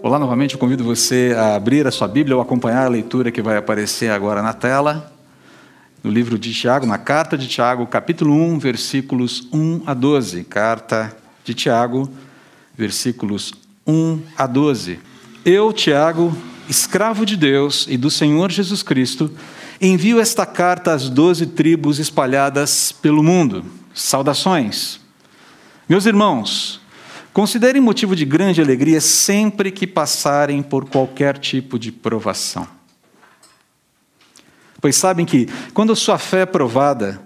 [0.00, 3.42] Olá, novamente eu convido você a abrir a sua Bíblia ou acompanhar a leitura que
[3.42, 5.12] vai aparecer agora na tela,
[6.04, 10.44] no livro de Tiago, na carta de Tiago, capítulo 1, versículos 1 a 12.
[10.44, 12.08] Carta de Tiago,
[12.76, 13.52] versículos
[13.84, 15.00] 1 a 12.
[15.44, 16.32] Eu, Tiago,
[16.68, 19.28] escravo de Deus e do Senhor Jesus Cristo,
[19.80, 23.64] envio esta carta às doze tribos espalhadas pelo mundo.
[23.92, 25.00] Saudações.
[25.88, 26.77] Meus irmãos,
[27.38, 32.66] considerem motivo de grande alegria sempre que passarem por qualquer tipo de provação.
[34.80, 37.22] Pois sabem que, quando sua fé é provada,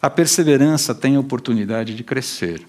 [0.00, 2.64] a perseverança tem a oportunidade de crescer.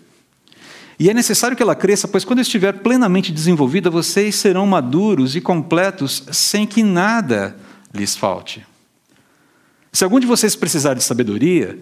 [0.99, 5.39] E é necessário que ela cresça, pois quando estiver plenamente desenvolvida, vocês serão maduros e
[5.39, 7.55] completos sem que nada
[7.93, 8.65] lhes falte.
[9.93, 11.77] Se algum de vocês precisar de sabedoria,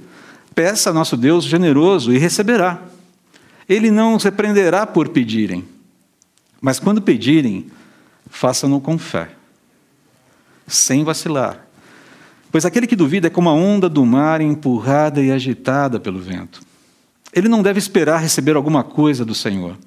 [0.54, 2.95] peça a nosso Deus generoso e receberá.
[3.68, 5.66] Ele não os repreenderá por pedirem,
[6.62, 7.68] mas quando pedirem,
[8.30, 9.30] façam-no com fé,
[10.68, 11.66] sem vacilar.
[12.52, 16.62] Pois aquele que duvida é como a onda do mar empurrada e agitada pelo vento.
[17.34, 19.78] Ele não deve esperar receber alguma coisa do Senhor,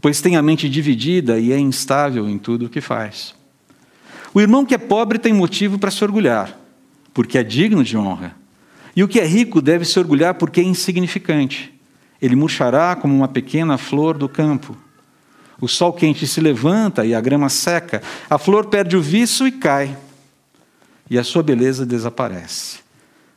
[0.00, 3.34] pois tem a mente dividida e é instável em tudo o que faz.
[4.32, 6.58] O irmão que é pobre tem motivo para se orgulhar,
[7.12, 8.34] porque é digno de honra.
[8.96, 11.71] E o que é rico deve se orgulhar porque é insignificante.
[12.22, 14.76] Ele murchará como uma pequena flor do campo.
[15.60, 19.50] O sol quente se levanta e a grama seca, a flor perde o viço e
[19.50, 19.96] cai,
[21.10, 22.78] e a sua beleza desaparece.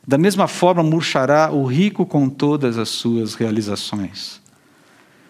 [0.06, 4.40] Da mesma forma, murchará o rico com todas as suas realizações.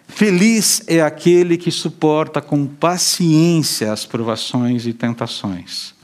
[0.06, 5.94] Feliz é aquele que suporta com paciência as provações e tentações,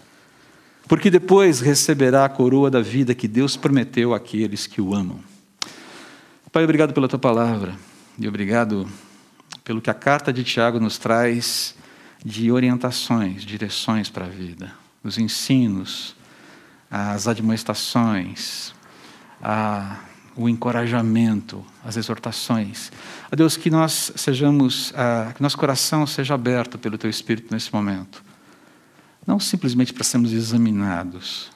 [0.89, 5.32] porque depois receberá a coroa da vida que Deus prometeu àqueles que o amam.
[6.53, 7.75] Pai, obrigado pela tua palavra
[8.19, 8.87] e obrigado
[9.65, 11.75] pelo que a carta de Tiago nos traz
[12.23, 14.71] de orientações, direções para a vida,
[15.03, 16.15] os ensinos,
[16.91, 18.75] as admoestações,
[19.43, 20.01] a,
[20.37, 22.93] o encorajamento, as exortações.
[23.31, 27.73] A Deus, que nós sejamos, a, que nosso coração seja aberto pelo Teu Espírito nesse
[27.73, 28.23] momento.
[29.27, 31.51] Não simplesmente para sermos examinados,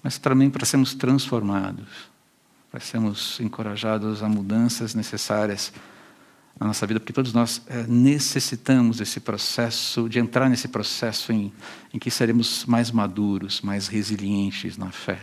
[0.00, 2.13] mas também para sermos transformados,
[2.74, 5.72] para sermos encorajados a mudanças necessárias
[6.58, 11.52] na nossa vida, porque todos nós é, necessitamos desse processo, de entrar nesse processo em,
[11.92, 15.20] em que seremos mais maduros, mais resilientes na fé.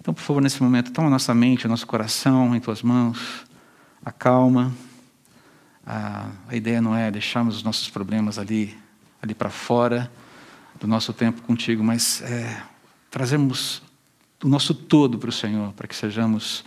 [0.00, 3.46] Então, por favor, nesse momento, toma a nossa mente, o nosso coração em tuas mãos,
[4.04, 4.74] acalma.
[5.86, 8.76] A, a ideia não é deixarmos os nossos problemas ali,
[9.22, 10.10] ali para fora
[10.80, 12.64] do nosso tempo contigo, mas é,
[13.08, 13.80] trazemos
[14.42, 16.64] o nosso todo para o Senhor, para que sejamos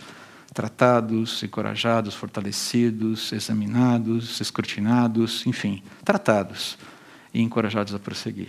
[0.52, 6.76] tratados, encorajados, fortalecidos, examinados, escrutinados, enfim, tratados
[7.32, 8.48] e encorajados a prosseguir.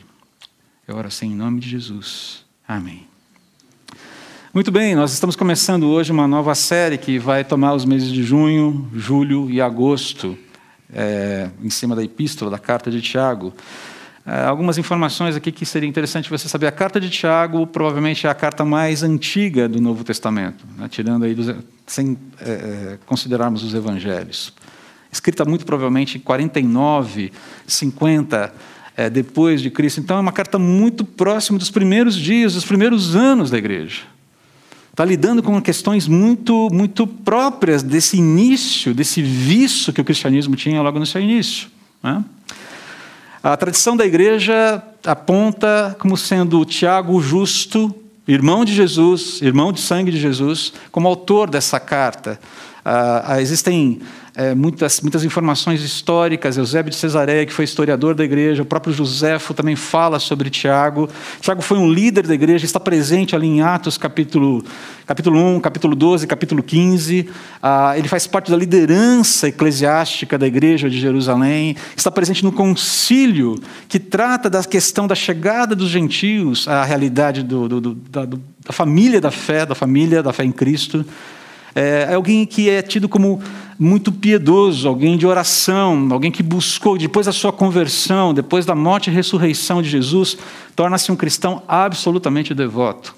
[0.86, 2.46] Eu oro assim em nome de Jesus.
[2.68, 3.08] Amém.
[4.54, 8.22] Muito bem, nós estamos começando hoje uma nova série que vai tomar os meses de
[8.22, 10.38] junho, julho e agosto,
[10.94, 13.54] é, em cima da epístola, da carta de Tiago.
[14.26, 16.68] É, algumas informações aqui que seria interessante você saber.
[16.68, 21.26] A carta de Tiago provavelmente é a carta mais antiga do Novo Testamento, né, tirando
[21.26, 21.54] aí dos,
[21.86, 24.54] sem é, é considerarmos os evangelhos.
[25.12, 27.34] Escrita muito provavelmente em 49,
[27.68, 28.54] 50
[28.96, 30.00] é, depois de Cristo.
[30.00, 34.04] Então é uma carta muito próxima dos primeiros dias, dos primeiros anos da igreja.
[34.90, 40.82] Está lidando com questões muito, muito próprias desse início, desse vício que o cristianismo tinha
[40.82, 41.68] logo no seu início.
[42.02, 42.24] Né?
[43.44, 47.94] A tradição da igreja aponta como sendo Tiago justo,
[48.26, 52.40] irmão de Jesus, irmão de sangue de Jesus, como autor dessa carta.
[52.86, 54.00] Ah, existem
[54.36, 56.58] é, muitas, muitas informações históricas.
[56.58, 61.08] Eusébio de Cesareia, que foi historiador da igreja, o próprio Joséfo também fala sobre Tiago.
[61.40, 64.64] Tiago foi um líder da igreja, está presente ali em Atos, capítulo,
[65.06, 67.30] capítulo 1, capítulo 12, capítulo 15.
[67.62, 71.76] Ah, ele faz parte da liderança eclesiástica da igreja de Jerusalém.
[71.96, 73.56] Está presente no concílio
[73.88, 78.74] que trata da questão da chegada dos gentios à realidade do, do, do, da, da
[78.74, 81.06] família da fé, da família da fé em Cristo.
[81.76, 83.42] É, é alguém que é tido como
[83.80, 89.10] muito piedoso, alguém de oração, alguém que buscou, depois da sua conversão, depois da morte
[89.10, 90.38] e ressurreição de Jesus,
[90.76, 93.16] torna-se um cristão absolutamente devoto.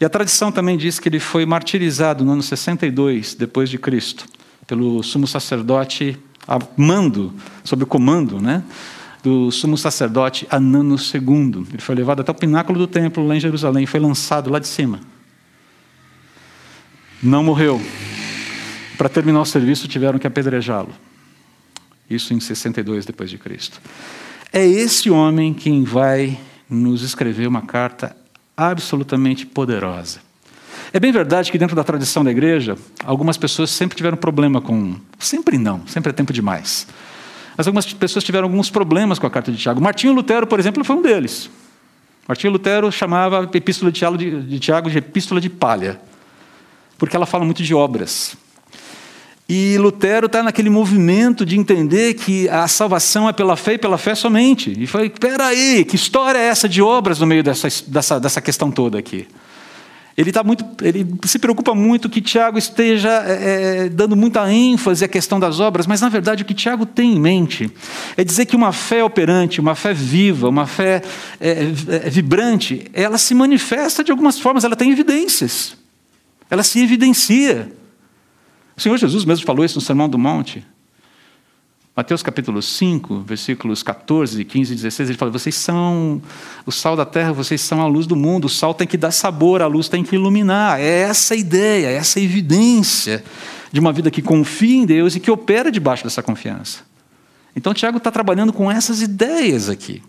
[0.00, 4.26] E a tradição também diz que ele foi martirizado no ano 62 depois de Cristo,
[4.66, 7.32] pelo sumo sacerdote a mando,
[7.62, 8.62] sob o comando, né,
[9.22, 11.66] do sumo sacerdote Anano II.
[11.70, 14.68] Ele foi levado até o pináculo do templo lá em Jerusalém, foi lançado lá de
[14.68, 15.00] cima.
[17.22, 17.80] Não morreu,
[18.96, 20.92] para terminar o serviço, tiveram que apedrejá-lo.
[22.08, 23.80] Isso em 62 depois de Cristo.
[24.52, 26.38] É esse homem quem vai
[26.68, 28.16] nos escrever uma carta
[28.56, 30.20] absolutamente poderosa.
[30.92, 34.94] É bem verdade que dentro da tradição da igreja, algumas pessoas sempre tiveram problema com.
[35.18, 36.86] Sempre não, sempre é tempo demais.
[37.56, 39.80] Mas algumas pessoas tiveram alguns problemas com a carta de Tiago.
[39.80, 41.50] Martinho Lutero, por exemplo, foi um deles.
[42.26, 46.00] Martinho Lutero chamava a epístola de Tiago de, de, Tiago de epístola de palha,
[46.96, 48.36] porque ela fala muito de obras.
[49.46, 53.98] E Lutero está naquele movimento de entender que a salvação é pela fé e pela
[53.98, 54.74] fé somente.
[54.78, 58.70] E foi, peraí, que história é essa de obras no meio dessa, dessa, dessa questão
[58.70, 59.26] toda aqui?
[60.16, 65.08] Ele, tá muito, ele se preocupa muito que Tiago esteja é, dando muita ênfase à
[65.08, 67.68] questão das obras, mas na verdade o que Tiago tem em mente
[68.16, 71.02] é dizer que uma fé operante, uma fé viva, uma fé
[71.40, 71.64] é,
[72.06, 75.76] é, vibrante, ela se manifesta de algumas formas, ela tem evidências,
[76.48, 77.70] ela se evidencia.
[78.76, 80.64] O Senhor Jesus mesmo falou isso no Sermão do Monte.
[81.96, 86.20] Mateus capítulo 5, versículos 14, 15 e 16, ele fala: Vocês são
[86.66, 88.46] o sal da terra, vocês são a luz do mundo.
[88.46, 90.80] O sal tem que dar sabor, a luz tem que iluminar.
[90.80, 93.22] É essa a ideia, é essa a evidência
[93.70, 96.80] de uma vida que confia em Deus e que opera debaixo dessa confiança.
[97.54, 100.02] Então, Tiago está trabalhando com essas ideias aqui.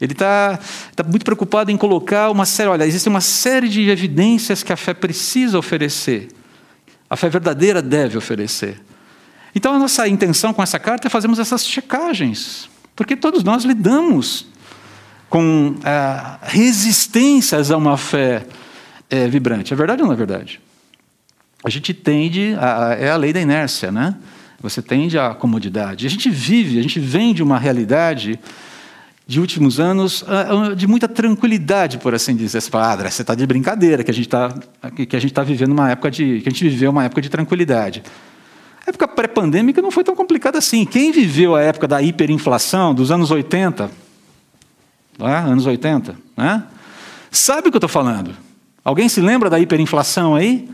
[0.00, 0.58] Ele está
[0.94, 2.68] tá muito preocupado em colocar uma série.
[2.68, 6.28] Olha, existe uma série de evidências que a fé precisa oferecer,
[7.08, 8.80] a fé verdadeira deve oferecer.
[9.54, 14.46] Então, a nossa intenção com essa carta é fazermos essas checagens, porque todos nós lidamos
[15.28, 18.46] com ah, resistências a uma fé
[19.10, 19.72] é, vibrante.
[19.72, 20.60] É verdade ou não é verdade?
[21.64, 24.14] A gente tende, a, é a lei da inércia, né?
[24.60, 26.06] Você tende à comodidade.
[26.06, 28.38] A gente vive, a gente vem de uma realidade
[29.28, 32.62] de últimos anos ah, ah, de muita tranquilidade, por assim dizer.
[32.62, 34.48] Você fala, ah, você está de brincadeira, que a gente está
[34.96, 37.28] que a gente está vivendo uma época de que a gente viveu uma época de
[37.28, 38.02] tranquilidade.
[38.86, 40.86] A época pré-pandêmica não foi tão complicada assim.
[40.86, 43.90] Quem viveu a época da hiperinflação dos anos 80,
[45.20, 45.34] é?
[45.36, 46.64] anos 80, né?
[47.30, 48.34] sabe o que eu estou falando.
[48.82, 50.70] Alguém se lembra da hiperinflação aí?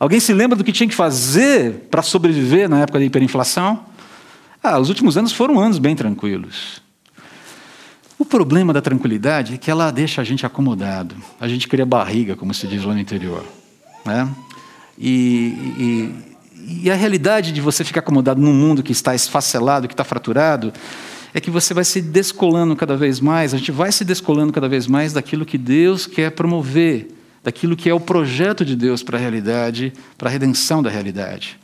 [0.00, 3.84] Alguém se lembra do que tinha que fazer para sobreviver na época da hiperinflação?
[4.62, 6.82] Ah, os últimos anos foram anos bem tranquilos.
[8.18, 11.16] O problema da tranquilidade é que ela deixa a gente acomodado.
[11.40, 13.44] A gente cria barriga, como se diz lá no interior.
[14.04, 14.28] Né?
[14.98, 19.94] E, e, e a realidade de você ficar acomodado num mundo que está esfacelado, que
[19.94, 20.72] está fraturado,
[21.32, 24.68] é que você vai se descolando cada vez mais, a gente vai se descolando cada
[24.68, 27.08] vez mais daquilo que Deus quer promover,
[27.42, 31.58] daquilo que é o projeto de Deus para a realidade, para a redenção da realidade.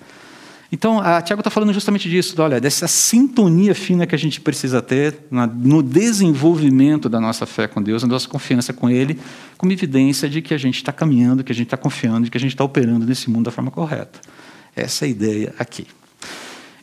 [0.73, 4.81] Então, a Tiago está falando justamente disso, olha, dessa sintonia fina que a gente precisa
[4.81, 9.19] ter no desenvolvimento da nossa fé com Deus, na nossa confiança com Ele,
[9.59, 12.37] como evidência de que a gente está caminhando, que a gente está confiando, de que
[12.37, 14.21] a gente está operando nesse mundo da forma correta.
[14.77, 15.89] Essa é a ideia aqui.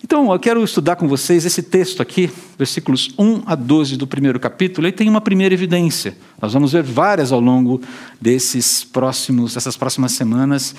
[0.03, 4.39] Então, eu quero estudar com vocês esse texto aqui, versículos 1 a 12 do primeiro
[4.39, 6.15] capítulo, e tem uma primeira evidência.
[6.41, 7.81] Nós vamos ver várias ao longo
[8.19, 10.75] desses próximos, dessas próximas semanas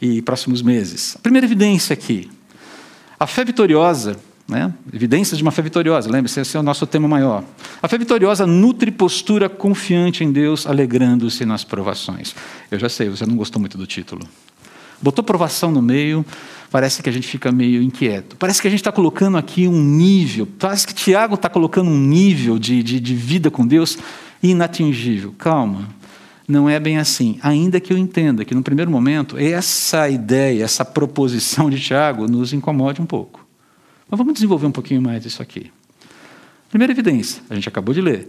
[0.00, 1.16] e próximos meses.
[1.16, 2.30] A primeira evidência aqui,
[3.22, 4.16] a fé vitoriosa,
[4.48, 4.72] né?
[4.92, 7.44] evidências de uma fé vitoriosa, lembre-se, esse é o nosso tema maior.
[7.80, 12.34] A fé vitoriosa nutre postura confiante em Deus, alegrando-se nas provações.
[12.68, 14.26] Eu já sei, você não gostou muito do título.
[15.00, 16.26] Botou provação no meio,
[16.68, 18.34] parece que a gente fica meio inquieto.
[18.36, 21.98] Parece que a gente está colocando aqui um nível, parece que Tiago está colocando um
[21.98, 23.98] nível de, de, de vida com Deus
[24.42, 25.32] inatingível.
[25.38, 25.88] Calma,
[26.52, 27.38] não é bem assim.
[27.42, 32.52] Ainda que eu entenda que, no primeiro momento, essa ideia, essa proposição de Tiago nos
[32.52, 33.44] incomode um pouco.
[34.08, 35.72] Mas vamos desenvolver um pouquinho mais isso aqui.
[36.68, 38.28] Primeira evidência, a gente acabou de ler.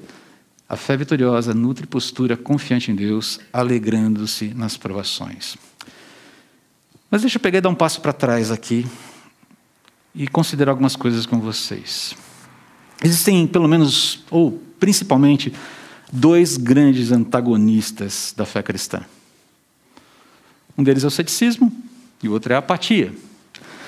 [0.68, 5.58] A fé vitoriosa nutre postura confiante em Deus, alegrando-se nas provações.
[7.12, 8.88] Mas deixa eu pegar e dar um passo para trás aqui
[10.16, 12.16] e considerar algumas coisas com vocês.
[13.04, 15.54] Existem, pelo menos, ou principalmente,
[16.14, 19.02] dois grandes antagonistas da fé cristã.
[20.78, 21.74] Um deles é o ceticismo
[22.22, 23.12] e o outro é a apatia.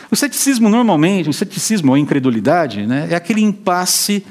[0.10, 4.26] O ceticismo, normalmente, o ceticismo ou a incredulidade, né, é aquele impasse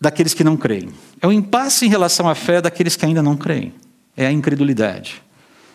[0.00, 0.88] daqueles que não creem.
[1.20, 3.74] É o impasse em relação à fé daqueles que ainda não creem.
[4.16, 5.22] É a incredulidade.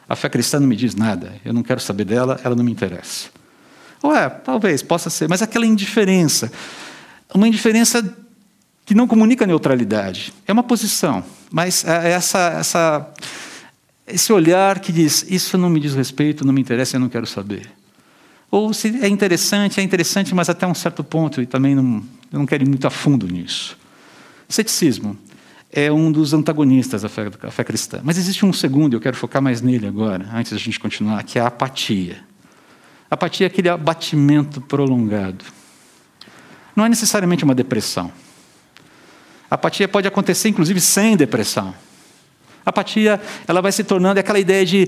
[0.08, 2.72] A fé cristã não me diz nada, eu não quero saber dela, ela não me
[2.72, 3.30] interessa.
[4.04, 6.52] Ué, talvez, possa ser, mas aquela indiferença,
[7.34, 8.02] uma indiferença
[8.90, 13.14] que não comunica neutralidade, é uma posição, mas é essa, essa,
[14.08, 17.28] esse olhar que diz: Isso não me diz respeito, não me interessa, eu não quero
[17.28, 17.70] saber.
[18.50, 22.04] Ou se é interessante, é interessante, mas até um certo ponto, e também não,
[22.34, 23.78] eu não quero ir muito a fundo nisso.
[24.48, 25.16] Ceticismo
[25.72, 28.02] é um dos antagonistas da fé, da fé cristã.
[28.04, 31.38] Mas existe um segundo, eu quero focar mais nele agora, antes da gente continuar, que
[31.38, 32.24] é a apatia.
[33.08, 35.46] Apatia é aquele abatimento prolongado.
[36.76, 38.12] Não é necessariamente uma depressão.
[39.50, 41.74] Apatia pode acontecer, inclusive, sem depressão.
[42.66, 44.88] Apatia ela vai se tornando aquela ideia de,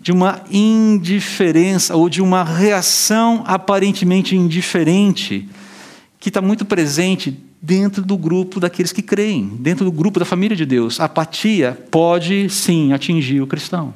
[0.00, 5.48] de uma indiferença ou de uma reação aparentemente indiferente
[6.18, 10.56] que está muito presente dentro do grupo daqueles que creem, dentro do grupo da família
[10.56, 10.98] de Deus.
[10.98, 13.94] A apatia pode sim atingir o cristão.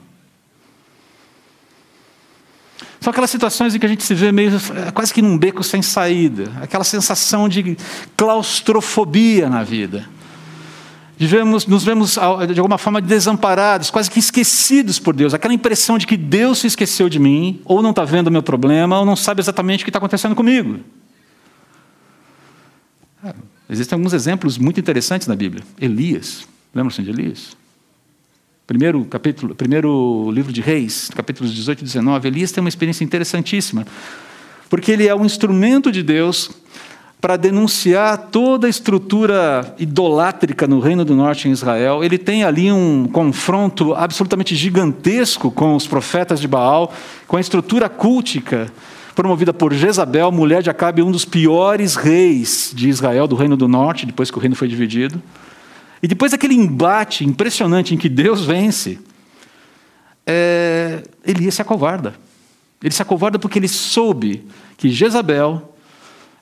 [3.07, 4.51] São aquelas situações em que a gente se vê meio
[4.85, 7.77] é, quase que num beco sem saída, aquela sensação de
[8.17, 10.09] claustrofobia na vida.
[11.17, 12.19] Vivemos, nos vemos
[12.53, 16.67] de alguma forma desamparados, quase que esquecidos por Deus, aquela impressão de que Deus se
[16.67, 19.85] esqueceu de mim, ou não está vendo o meu problema, ou não sabe exatamente o
[19.85, 20.81] que está acontecendo comigo.
[23.25, 23.33] É,
[23.71, 25.63] existem alguns exemplos muito interessantes na Bíblia.
[25.81, 26.45] Elias,
[26.75, 27.57] lembram-se de Elias?
[28.67, 33.87] Primeiro, capítulo, primeiro livro de Reis, capítulos 18 e 19, Elias tem uma experiência interessantíssima,
[34.69, 36.51] porque ele é um instrumento de Deus
[37.21, 42.03] para denunciar toda a estrutura idolátrica no Reino do Norte em Israel.
[42.03, 46.93] Ele tem ali um confronto absolutamente gigantesco com os profetas de Baal,
[47.29, 48.67] com a estrutura cultica
[49.15, 53.69] promovida por Jezabel, mulher de Acabe, um dos piores reis de Israel, do Reino do
[53.69, 55.23] Norte, depois que o reino foi dividido.
[56.03, 58.99] E depois daquele embate impressionante em que Deus vence,
[60.27, 62.15] é, Elias se acovarda.
[62.83, 65.75] Ele se acovarda porque ele soube que Jezabel,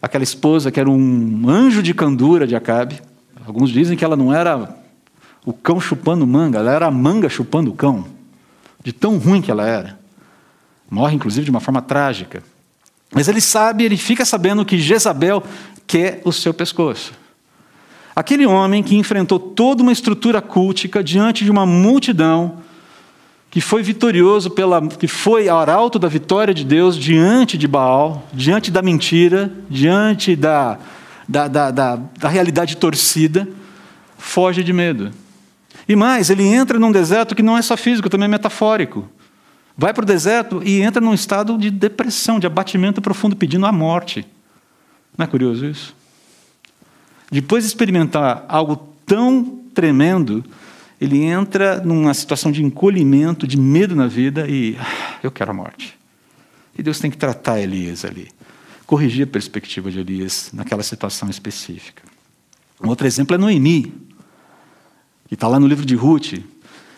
[0.03, 3.01] aquela esposa que era um anjo de candura de Acabe,
[3.47, 4.77] alguns dizem que ela não era
[5.45, 8.07] o cão chupando manga, ela era a manga chupando o cão,
[8.83, 9.99] de tão ruim que ela era.
[10.91, 12.43] Morre, inclusive, de uma forma trágica.
[13.13, 15.43] Mas ele sabe, ele fica sabendo que Jezabel
[15.87, 17.13] quer o seu pescoço.
[18.15, 22.59] Aquele homem que enfrentou toda uma estrutura cultica diante de uma multidão,
[23.51, 28.71] que foi vitorioso pela, que foi arauto da vitória de Deus diante de Baal, diante
[28.71, 30.79] da mentira, diante da,
[31.29, 33.49] da, da, da, da realidade torcida,
[34.17, 35.11] foge de medo.
[35.89, 39.09] E mais, ele entra num deserto que não é só físico, também é metafórico.
[39.77, 43.73] Vai para o deserto e entra num estado de depressão, de abatimento profundo, pedindo a
[43.73, 44.25] morte.
[45.19, 45.95] Não é curioso isso?
[47.35, 50.45] Depois de experimentar algo tão tremendo,
[51.01, 55.55] ele entra numa situação de encolhimento, de medo na vida e ah, eu quero a
[55.55, 55.99] morte.
[56.79, 58.29] E Deus tem que tratar Elias ali,
[58.87, 62.05] corrigir a perspectiva de Elias naquela situação específica.
[62.81, 63.93] Um outro exemplo é Noemi,
[65.27, 66.35] que está lá no livro de Ruth.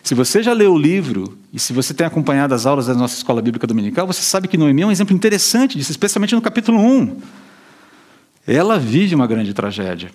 [0.03, 3.17] Se você já leu o livro e se você tem acompanhado as aulas da nossa
[3.17, 6.77] escola bíblica dominical, você sabe que Noemi é um exemplo interessante disso, especialmente no capítulo
[6.79, 7.21] 1
[8.47, 10.09] ela vive uma grande tragédia.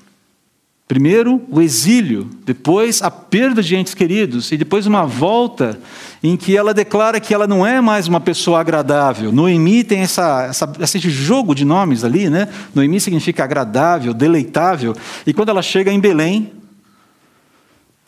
[0.92, 5.80] Primeiro, o exílio, depois, a perda de entes queridos, e depois, uma volta
[6.22, 9.32] em que ela declara que ela não é mais uma pessoa agradável.
[9.32, 12.46] Noemi tem essa, essa, esse jogo de nomes ali, né?
[12.74, 14.94] Noemi significa agradável, deleitável,
[15.26, 16.52] e quando ela chega em Belém,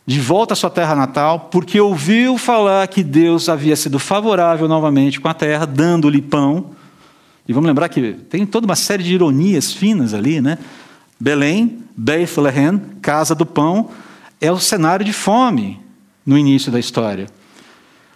[0.05, 5.19] de volta à sua terra natal, porque ouviu falar que Deus havia sido favorável novamente
[5.19, 6.67] com a terra, dando-lhe pão,
[7.47, 10.59] e vamos lembrar que tem toda uma série de ironias finas ali, né?
[11.19, 13.89] Belém, Bethlehem, casa do pão,
[14.41, 15.79] é o cenário de fome
[16.25, 17.27] no início da história.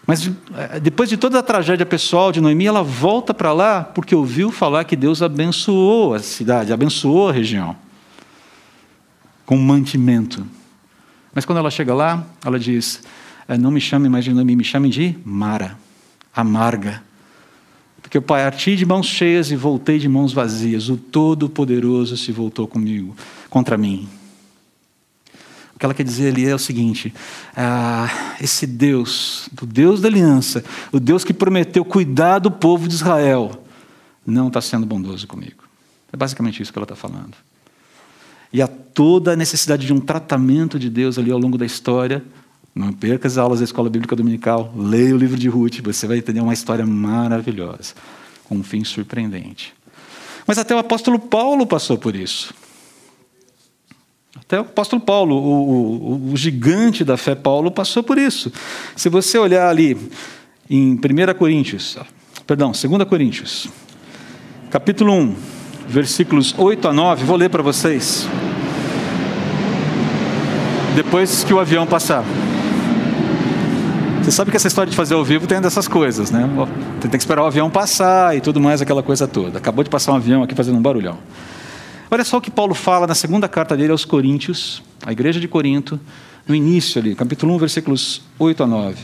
[0.05, 4.15] Mas eh, depois de toda a tragédia pessoal de Noemi, ela volta para lá porque
[4.15, 7.75] ouviu falar que Deus abençoou a cidade, abençoou a região
[9.45, 10.45] com mantimento.
[11.33, 13.03] Mas quando ela chega lá, ela diz:
[13.47, 15.77] eh, Não me chamem mais de Noemi, me chamem de Mara,
[16.35, 17.03] amarga.
[18.09, 20.89] Porque eu parti de mãos cheias e voltei de mãos vazias.
[20.89, 23.15] O Todo-Poderoso se voltou comigo,
[23.51, 24.09] contra mim.
[25.75, 27.13] O que ela quer dizer ali é o seguinte:
[27.55, 28.09] ah,
[28.41, 33.63] esse Deus, o Deus da aliança, o Deus que prometeu cuidar do povo de Israel,
[34.25, 35.63] não está sendo bondoso comigo.
[36.11, 37.35] É basicamente isso que ela está falando.
[38.51, 42.23] E há toda a necessidade de um tratamento de Deus ali ao longo da história
[42.79, 46.17] não perca as aulas da Escola Bíblica Dominical, leia o livro de Ruth, você vai
[46.17, 47.93] entender uma história maravilhosa,
[48.45, 49.73] com um fim surpreendente.
[50.47, 52.53] Mas até o apóstolo Paulo passou por isso.
[54.37, 58.49] Até o apóstolo Paulo, o, o, o gigante da fé Paulo, passou por isso.
[58.95, 59.97] Se você olhar ali
[60.69, 60.99] em 1
[61.37, 61.97] Coríntios,
[62.47, 63.67] perdão, 2 Coríntios,
[64.71, 65.35] capítulo 1,
[65.85, 68.25] versículos 8 a 9, vou ler para vocês.
[70.95, 72.23] Depois que o avião passar.
[74.29, 76.47] Você sabe que essa história de fazer ao vivo tem dessas coisas, né?
[77.01, 79.57] Tem que esperar o avião passar e tudo mais, aquela coisa toda.
[79.57, 81.17] Acabou de passar um avião aqui fazendo um barulhão.
[82.11, 85.47] Olha só o que Paulo fala na segunda carta dele aos Coríntios, a igreja de
[85.47, 85.99] Corinto,
[86.47, 88.97] no início ali, capítulo 1, versículos 8 a 9.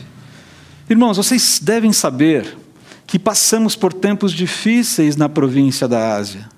[0.88, 2.56] Irmãos, vocês devem saber
[3.04, 6.48] que passamos por tempos difíceis na província da Ásia.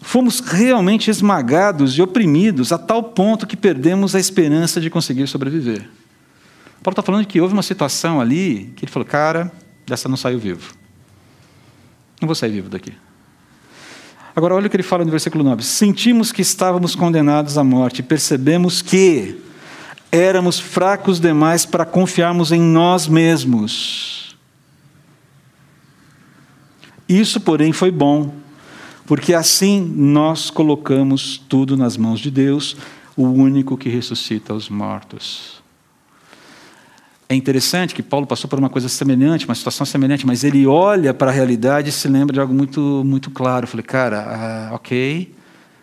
[0.00, 5.90] fomos realmente esmagados e oprimidos a tal ponto que perdemos a esperança de conseguir sobreviver.
[6.86, 9.50] Paulo está falando que houve uma situação ali que ele falou: cara,
[9.84, 10.72] dessa não saiu vivo.
[12.20, 12.92] Não vou sair vivo daqui.
[14.36, 18.04] Agora, olha o que ele fala no versículo 9: Sentimos que estávamos condenados à morte,
[18.04, 19.36] percebemos que
[20.12, 24.36] éramos fracos demais para confiarmos em nós mesmos.
[27.08, 28.32] Isso, porém, foi bom,
[29.06, 32.76] porque assim nós colocamos tudo nas mãos de Deus,
[33.16, 35.65] o único que ressuscita os mortos.
[37.28, 41.12] É interessante que Paulo passou por uma coisa semelhante, uma situação semelhante, mas ele olha
[41.12, 43.64] para a realidade e se lembra de algo muito, muito claro.
[43.64, 45.34] Eu falei, cara, ah, ok,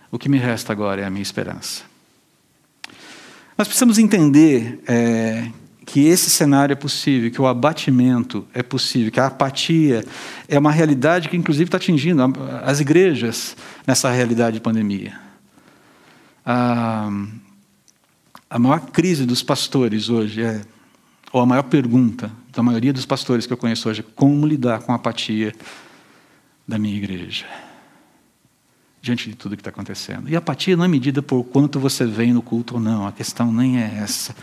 [0.09, 1.83] o que me resta agora é a minha esperança.
[3.57, 5.49] Nós precisamos entender é,
[5.85, 10.05] que esse cenário é possível, que o abatimento é possível, que a apatia
[10.47, 12.21] é uma realidade que, inclusive, está atingindo
[12.63, 15.19] as igrejas nessa realidade de pandemia.
[16.45, 17.11] A,
[18.49, 20.61] a maior crise dos pastores hoje é
[21.33, 24.91] ou a maior pergunta da maioria dos pastores que eu conheço hoje como lidar com
[24.91, 25.51] a apatia
[26.67, 27.45] da minha igreja.
[29.01, 30.29] Diante de tudo que está acontecendo.
[30.29, 33.11] E a apatia não é medida por quanto você vem no culto ou não, a
[33.11, 34.35] questão nem é essa.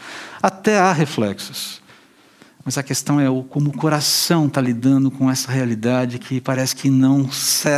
[0.42, 1.80] Até há reflexos.
[2.64, 6.74] Mas a questão é o, como o coração está lidando com essa realidade que parece
[6.74, 7.30] que não,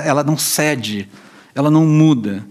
[0.04, 1.06] ela não cede,
[1.54, 2.44] ela não muda.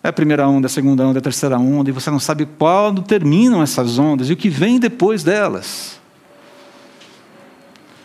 [0.00, 3.02] É a primeira onda, a segunda onda, a terceira onda, e você não sabe quando
[3.02, 6.03] terminam essas ondas e o que vem depois delas.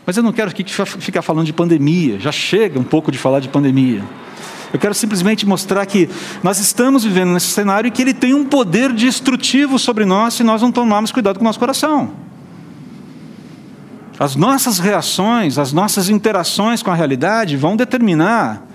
[0.09, 3.47] Mas eu não quero ficar falando de pandemia, já chega um pouco de falar de
[3.47, 4.03] pandemia.
[4.73, 6.09] Eu quero simplesmente mostrar que
[6.41, 10.43] nós estamos vivendo nesse cenário e que ele tem um poder destrutivo sobre nós se
[10.43, 12.11] nós não tomarmos cuidado com o nosso coração.
[14.17, 18.65] As nossas reações, as nossas interações com a realidade vão determinar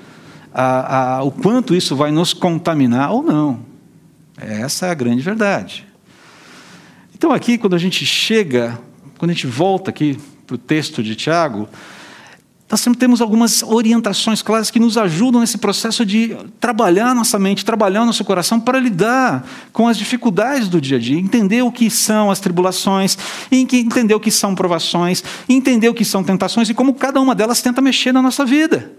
[0.54, 3.58] a, a, o quanto isso vai nos contaminar ou não.
[4.38, 5.84] Essa é a grande verdade.
[7.12, 8.78] Então, aqui, quando a gente chega,
[9.18, 11.68] quando a gente volta aqui para o texto de Tiago,
[12.70, 17.64] nós sempre temos algumas orientações claras que nos ajudam nesse processo de trabalhar nossa mente,
[17.64, 21.90] trabalhar nosso coração para lidar com as dificuldades do dia a dia, entender o que
[21.90, 23.18] são as tribulações,
[23.52, 27.60] entender o que são provações, entender o que são tentações e como cada uma delas
[27.60, 28.92] tenta mexer na nossa vida.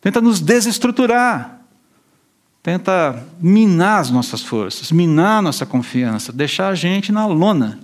[0.00, 1.60] Tenta nos desestruturar,
[2.62, 7.80] tenta minar as nossas forças, minar a nossa confiança, deixar a gente na lona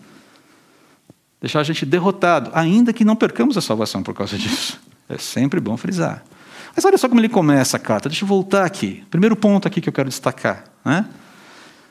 [1.41, 4.81] deixar a gente derrotado, ainda que não percamos a salvação por causa disso.
[5.09, 6.25] É sempre bom frisar.
[6.75, 8.09] Mas olha só como ele começa a carta.
[8.09, 9.05] Deixa eu voltar aqui.
[9.11, 10.65] Primeiro ponto aqui que eu quero destacar.
[10.85, 11.07] Né?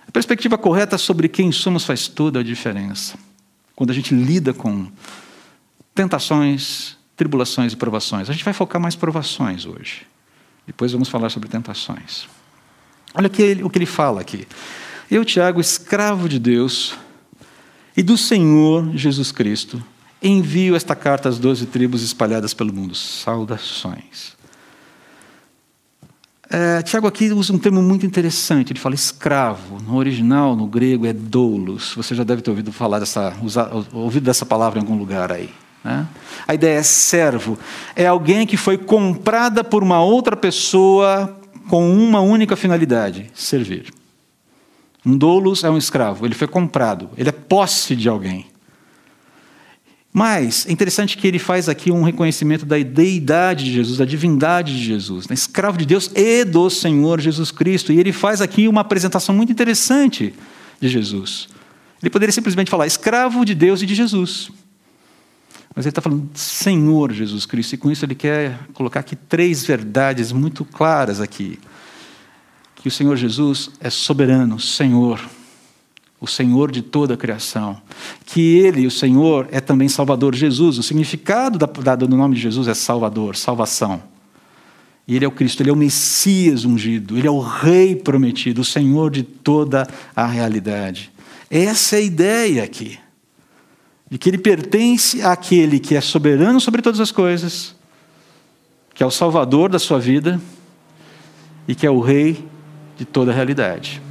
[0.07, 3.17] A perspectiva correta sobre quem somos faz toda a diferença.
[3.75, 4.87] Quando a gente lida com
[5.95, 8.29] tentações, tribulações e provações.
[8.29, 10.05] A gente vai focar mais provações hoje.
[10.67, 12.27] Depois vamos falar sobre tentações.
[13.13, 14.47] Olha o que ele, o que ele fala aqui.
[15.09, 16.95] Eu, Tiago, escravo de Deus,
[17.95, 19.83] e do Senhor Jesus Cristo,
[20.21, 22.95] envio esta carta às doze tribos espalhadas pelo mundo.
[22.95, 24.35] Saudações.
[26.49, 28.71] É, Tiago aqui usa um termo muito interessante.
[28.71, 29.81] Ele fala escravo.
[29.81, 31.93] No original, no grego, é doulos.
[31.95, 35.49] Você já deve ter ouvido falar dessa, usar, ouvido dessa palavra em algum lugar aí.
[35.83, 36.07] Né?
[36.47, 37.57] A ideia é servo.
[37.95, 43.91] É alguém que foi comprada por uma outra pessoa com uma única finalidade: servir.
[45.05, 48.47] Um doulos é um escravo, ele foi comprado, ele é posse de alguém.
[50.11, 54.73] Mas é interessante que ele faz aqui um reconhecimento da deidade de Jesus, da divindade
[54.73, 55.33] de Jesus, né?
[55.33, 57.91] escravo de Deus e do Senhor Jesus Cristo.
[57.91, 60.33] E ele faz aqui uma apresentação muito interessante
[60.79, 61.49] de Jesus.
[62.01, 64.49] Ele poderia simplesmente falar escravo de Deus e de Jesus.
[65.75, 69.65] Mas ele está falando Senhor Jesus Cristo, e com isso ele quer colocar aqui três
[69.65, 71.59] verdades muito claras aqui
[72.85, 75.19] que o Senhor Jesus é soberano, Senhor,
[76.21, 77.81] o Senhor de toda a criação.
[78.27, 80.35] Que Ele, o Senhor, é também Salvador.
[80.35, 84.03] Jesus, o significado do nome de Jesus é Salvador, salvação.
[85.07, 88.61] E Ele é o Cristo, Ele é o Messias ungido, Ele é o Rei prometido,
[88.61, 91.11] o Senhor de toda a realidade.
[91.49, 92.99] Essa é a ideia aqui.
[94.07, 97.73] De que Ele pertence àquele que é soberano sobre todas as coisas,
[98.93, 100.39] que é o Salvador da sua vida
[101.67, 102.53] e que é o Rei
[102.97, 104.01] de toda a realidade.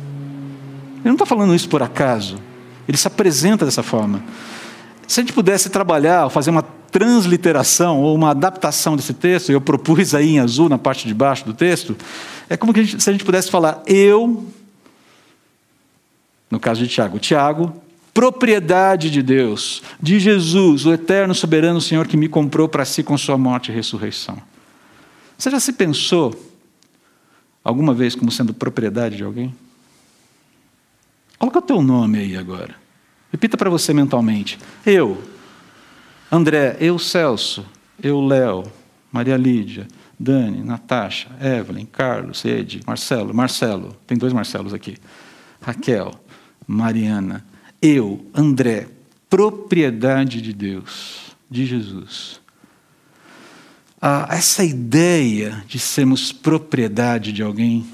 [0.97, 2.39] Ele não está falando isso por acaso.
[2.89, 4.23] Ele se apresenta dessa forma.
[5.07, 10.15] Se a gente pudesse trabalhar, fazer uma transliteração ou uma adaptação desse texto, eu propus
[10.15, 11.97] aí em azul na parte de baixo do texto,
[12.49, 14.47] é como a gente, se a gente pudesse falar, eu,
[16.51, 17.75] no caso de Tiago, Tiago,
[18.15, 23.19] propriedade de Deus, de Jesus, o eterno soberano Senhor que me comprou para si com
[23.19, 24.41] sua morte e ressurreição.
[25.37, 26.54] Você já se pensou
[27.65, 29.55] alguma vez como sendo propriedade de alguém?
[31.39, 32.75] Coloca o teu nome aí agora.
[33.33, 34.59] Repita para você mentalmente.
[34.87, 35.21] Eu,
[36.31, 37.67] André, eu, Celso,
[38.01, 38.65] eu, Léo,
[39.11, 44.97] Maria Lídia, Dani, Natasha, Evelyn, Carlos, Ed, Marcelo, Marcelo, tem dois Marcelos aqui.
[45.61, 46.13] Raquel,
[46.67, 47.45] Mariana,
[47.81, 48.89] eu, André,
[49.29, 52.41] propriedade de Deus, de Jesus.
[54.07, 57.87] Ah, essa ideia de sermos propriedade de alguém,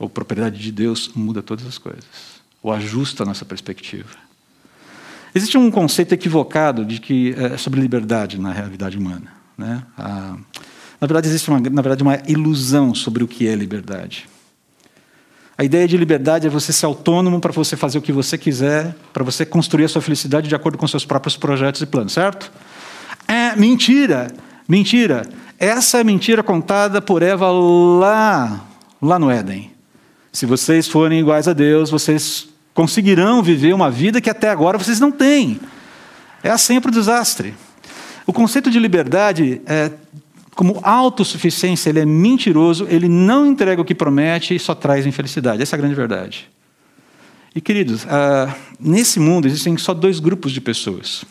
[0.00, 2.06] ou propriedade de Deus, muda todas as coisas,
[2.62, 4.08] ou ajusta a nossa perspectiva.
[5.34, 9.34] Existe um conceito equivocado de que é sobre liberdade na realidade humana.
[9.58, 9.82] Né?
[9.98, 10.38] Ah,
[10.98, 14.26] na verdade, existe uma, na verdade, uma ilusão sobre o que é liberdade.
[15.58, 18.96] A ideia de liberdade é você ser autônomo para você fazer o que você quiser,
[19.12, 22.50] para você construir a sua felicidade de acordo com seus próprios projetos e planos, certo?
[23.28, 24.32] É mentira,
[24.72, 25.28] mentira.
[25.58, 28.64] Essa é mentira contada por Eva lá,
[29.02, 29.70] lá no Éden.
[30.32, 34.98] Se vocês forem iguais a Deus, vocês conseguirão viver uma vida que até agora vocês
[34.98, 35.60] não têm.
[36.42, 37.52] É sempre o desastre.
[38.26, 39.90] O conceito de liberdade é
[40.54, 45.62] como autossuficiência, ele é mentiroso, ele não entrega o que promete e só traz infelicidade.
[45.62, 46.48] Essa é a grande verdade.
[47.54, 51.26] E, queridos, ah, nesse mundo existem só dois grupos de pessoas: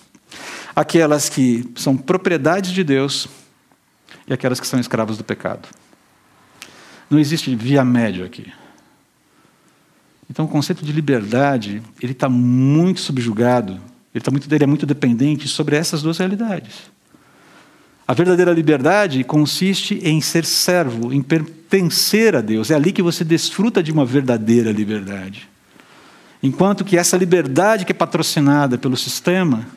[0.76, 3.28] aquelas que são propriedades de Deus
[4.28, 5.68] e aquelas que são escravas do pecado.
[7.10, 8.52] Não existe via média aqui.
[10.30, 13.80] Então, o conceito de liberdade ele está muito subjugado,
[14.16, 16.90] ele, tá muito, ele é muito dependente sobre essas duas realidades.
[18.08, 22.72] A verdadeira liberdade consiste em ser servo, em pertencer a Deus.
[22.72, 25.50] É ali que você desfruta de uma verdadeira liberdade.
[26.42, 29.68] Enquanto que essa liberdade que é patrocinada pelo sistema,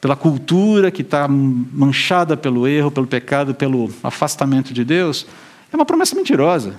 [0.00, 5.26] pela cultura que está manchada pelo erro, pelo pecado, pelo afastamento de Deus,
[5.72, 6.74] é uma promessa mentirosa.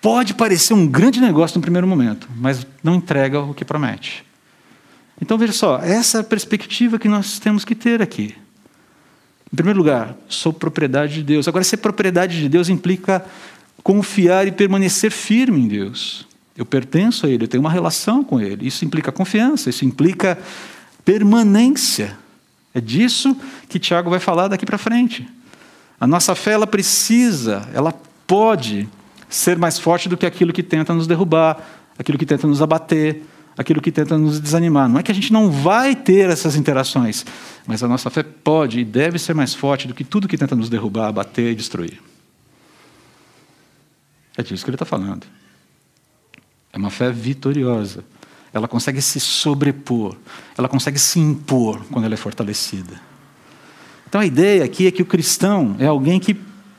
[0.00, 4.24] Pode parecer um grande negócio no primeiro momento, mas não entrega o que promete.
[5.20, 8.36] Então veja só, essa é a perspectiva que nós temos que ter aqui.
[9.52, 11.48] Em primeiro lugar, sou propriedade de Deus.
[11.48, 13.24] Agora, ser propriedade de Deus implica
[13.82, 16.27] confiar e permanecer firme em Deus.
[16.58, 18.66] Eu pertenço a Ele, eu tenho uma relação com Ele.
[18.66, 20.36] Isso implica confiança, isso implica
[21.04, 22.18] permanência.
[22.74, 23.36] É disso
[23.68, 25.24] que Tiago vai falar daqui para frente.
[26.00, 27.94] A nossa fé ela precisa, ela
[28.26, 28.88] pode
[29.28, 31.64] ser mais forte do que aquilo que tenta nos derrubar,
[31.96, 33.22] aquilo que tenta nos abater,
[33.56, 34.88] aquilo que tenta nos desanimar.
[34.88, 37.24] Não é que a gente não vai ter essas interações,
[37.68, 40.56] mas a nossa fé pode e deve ser mais forte do que tudo que tenta
[40.56, 42.02] nos derrubar, bater e destruir.
[44.36, 45.37] É disso que ele está falando.
[46.72, 48.04] É uma fé vitoriosa.
[48.52, 50.16] Ela consegue se sobrepor,
[50.56, 53.00] ela consegue se impor quando ela é fortalecida.
[54.08, 56.34] Então a ideia aqui é que o cristão é alguém que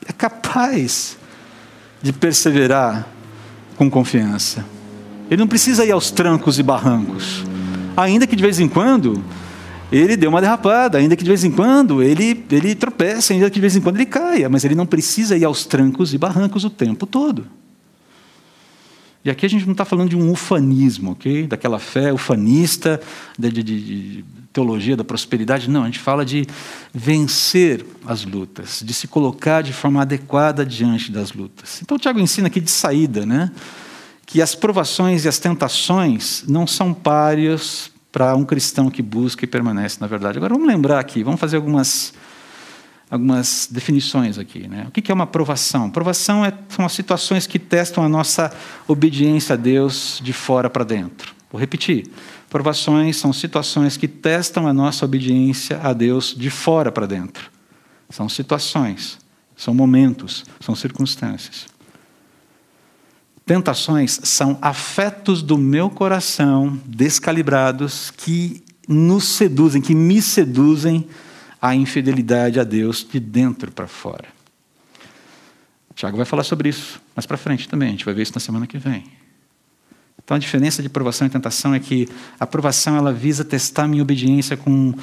[0.06, 1.16] é capaz
[2.02, 3.06] de perseverar
[3.76, 4.64] com confiança.
[5.30, 7.44] Ele não precisa ir aos trancos e barrancos.
[7.96, 9.22] Ainda que de vez em quando
[9.92, 13.54] ele dê uma derrapada, ainda que de vez em quando ele, ele tropece, ainda que
[13.54, 16.64] de vez em quando ele caia, mas ele não precisa ir aos trancos e barrancos
[16.64, 17.46] o tempo todo.
[19.24, 21.46] E aqui a gente não está falando de um ufanismo, ok?
[21.46, 23.00] Daquela fé ufanista,
[23.38, 25.68] de, de, de, teologia da prosperidade.
[25.68, 26.46] Não, a gente fala de
[26.92, 31.80] vencer as lutas, de se colocar de forma adequada diante das lutas.
[31.82, 33.50] Então o Tiago ensina aqui de saída, né?
[34.30, 39.48] que as provações e as tentações não são páreas para um cristão que busca e
[39.48, 40.38] permanece na verdade.
[40.38, 42.14] Agora vamos lembrar aqui, vamos fazer algumas,
[43.10, 44.68] algumas definições aqui.
[44.68, 44.86] Né?
[44.86, 45.90] O que é uma provação?
[45.90, 48.52] Provação é, são as situações que testam a nossa
[48.86, 51.34] obediência a Deus de fora para dentro.
[51.50, 52.08] Vou repetir.
[52.48, 57.50] Provações são situações que testam a nossa obediência a Deus de fora para dentro.
[58.08, 59.18] São situações,
[59.56, 61.66] são momentos, são circunstâncias.
[63.44, 71.06] Tentações são afetos do meu coração descalibrados que nos seduzem, que me seduzem
[71.60, 74.28] à infidelidade a Deus de dentro para fora.
[75.94, 78.40] Tiago vai falar sobre isso mais para frente também, a gente vai ver isso na
[78.40, 79.04] semana que vem.
[80.24, 84.02] Então a diferença de provação e tentação é que a provação ela visa testar minha
[84.02, 84.94] obediência com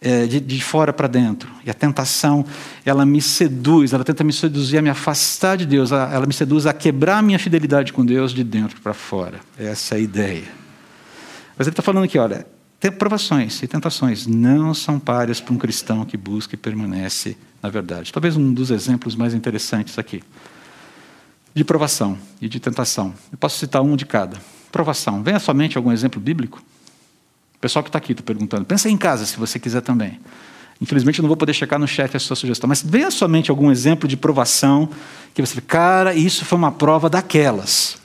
[0.00, 1.50] é, de, de fora para dentro.
[1.64, 2.44] E a tentação,
[2.86, 6.66] ela me seduz, ela tenta me seduzir a me afastar de Deus, ela me seduz
[6.66, 9.40] a quebrar a minha fidelidade com Deus de dentro para fora.
[9.58, 10.48] Essa é a ideia.
[11.58, 12.46] Mas ele está falando aqui, olha,
[12.88, 18.12] provações e tentações não são páreas para um cristão que busca e permanece na verdade.
[18.12, 20.22] Talvez um dos exemplos mais interessantes aqui.
[21.54, 23.12] De provação e de tentação.
[23.30, 24.38] Eu posso citar um de cada.
[24.70, 25.22] Provação.
[25.22, 26.62] Venha somente algum exemplo bíblico?
[27.56, 28.64] O pessoal que está aqui está perguntando.
[28.64, 30.18] Pensa em casa, se você quiser também.
[30.80, 33.28] Infelizmente, eu não vou poder checar no chat a sua sugestão, mas vem à sua
[33.28, 34.88] mente algum exemplo de provação
[35.34, 37.98] que você cara, isso foi uma prova daquelas.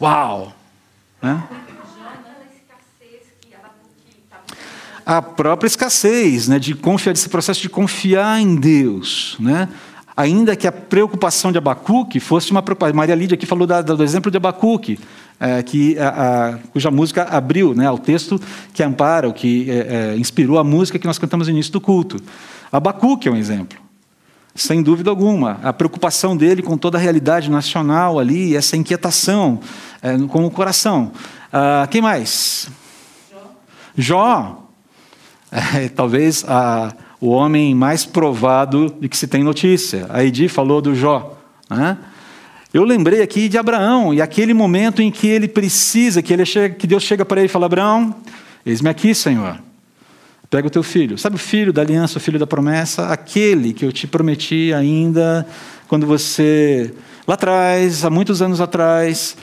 [0.00, 0.54] Uau!
[1.20, 1.42] Né?
[5.06, 9.68] A própria escassez, né, de confiar, desse processo de confiar em Deus, né?
[10.16, 12.96] Ainda que a preocupação de Abacuque fosse uma preocupação.
[12.96, 14.98] Maria Lídia aqui falou do exemplo de Abacuque,
[15.38, 18.40] é, que a, a, cuja música abriu né, o texto
[18.74, 19.74] que ampara, o que é,
[20.14, 22.16] é, inspirou a música que nós cantamos no início do culto.
[22.72, 23.78] Abacuque é um exemplo,
[24.56, 25.60] sem dúvida alguma.
[25.62, 29.60] A preocupação dele com toda a realidade nacional ali, essa inquietação
[30.02, 31.12] é, com o coração.
[31.52, 32.68] Ah, quem mais?
[33.30, 33.42] Jó.
[33.96, 34.65] Jó.
[35.74, 40.06] É, talvez a o homem mais provado de que se tem notícia.
[40.10, 41.36] A Edi falou do Jó.
[41.68, 41.96] Né?
[42.72, 46.74] Eu lembrei aqui de Abraão e aquele momento em que ele precisa, que, ele chega,
[46.74, 48.14] que Deus chega para ele e fala: Abraão,
[48.64, 49.58] eis-me aqui, Senhor.
[50.50, 51.18] Pega o teu filho.
[51.18, 53.08] Sabe o filho da aliança, o filho da promessa?
[53.08, 55.46] Aquele que eu te prometi ainda
[55.88, 56.92] quando você,
[57.26, 59.36] lá atrás, há muitos anos atrás,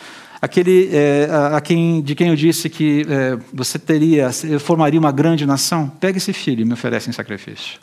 [0.43, 4.29] aquele é, a, quem, de quem eu disse que é, você teria,
[4.59, 7.79] formaria uma grande nação, pega esse filho e me oferece em sacrifício.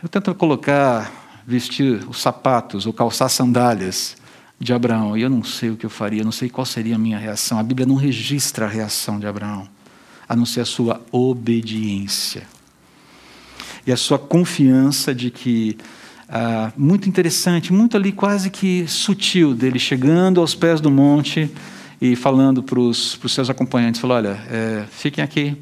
[0.00, 4.16] Eu tento colocar, vestir os sapatos ou calçar sandálias
[4.56, 6.98] de Abraão, e eu não sei o que eu faria, não sei qual seria a
[6.98, 7.58] minha reação.
[7.58, 9.68] A Bíblia não registra a reação de Abraão,
[10.28, 12.46] a não ser a sua obediência.
[13.84, 15.76] E a sua confiança de que
[16.32, 21.50] ah, muito interessante, muito ali quase que sutil dele chegando aos pés do monte
[22.00, 25.56] e falando para os seus acompanhantes, falou, olha, é, fiquem aqui,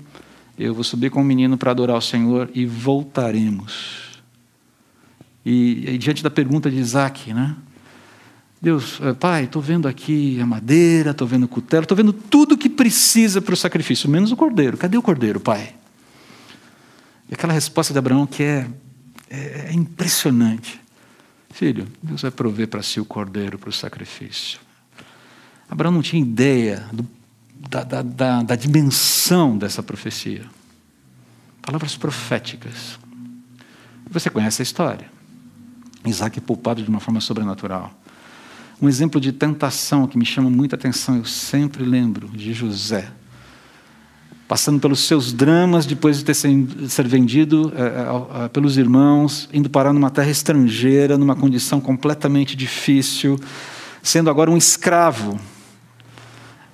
[0.58, 4.20] eu vou subir com o menino para adorar o Senhor e voltaremos.
[5.44, 7.56] E, e diante da pergunta de Isaac, né?
[8.60, 12.58] Deus, é, pai, estou vendo aqui a madeira, estou vendo o cutelo, estou vendo tudo
[12.58, 14.76] que precisa para o sacrifício, menos o cordeiro.
[14.76, 15.74] Cadê o cordeiro, pai?
[17.30, 18.68] E aquela resposta de Abraão que é
[19.30, 20.80] é, é impressionante.
[21.50, 24.60] Filho, Deus vai prover para si o cordeiro para o sacrifício.
[25.68, 27.06] Abraão não tinha ideia do,
[27.68, 30.44] da, da, da, da dimensão dessa profecia.
[31.60, 32.98] Palavras proféticas.
[34.10, 35.10] Você conhece a história.
[36.04, 37.92] Isaac é poupado de uma forma sobrenatural.
[38.80, 43.10] Um exemplo de tentação que me chama muita atenção, eu sempre lembro de José
[44.48, 49.92] passando pelos seus dramas depois de ter ser vendido é, é, pelos irmãos, indo parar
[49.92, 53.38] numa terra estrangeira, numa condição completamente difícil,
[54.02, 55.38] sendo agora um escravo,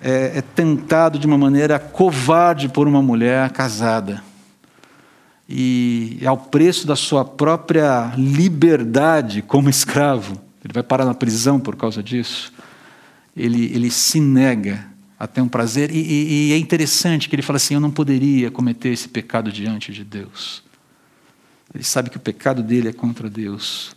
[0.00, 4.22] é, é tentado de uma maneira covarde por uma mulher casada.
[5.48, 11.74] E ao preço da sua própria liberdade como escravo, ele vai parar na prisão por
[11.74, 12.52] causa disso.
[13.36, 15.90] Ele, ele se nega a ter um prazer.
[15.90, 19.52] E, e, e, é interessante que ele fala assim: eu não poderia cometer esse pecado
[19.52, 20.62] diante de Deus.
[21.74, 23.96] Ele sabe que o pecado dele é contra Deus.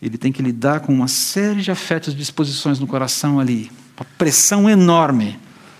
[0.00, 3.70] Ele tem que lidar com uma série de afetos e disposições no coração ali.
[3.96, 5.38] Uma pressão enorme.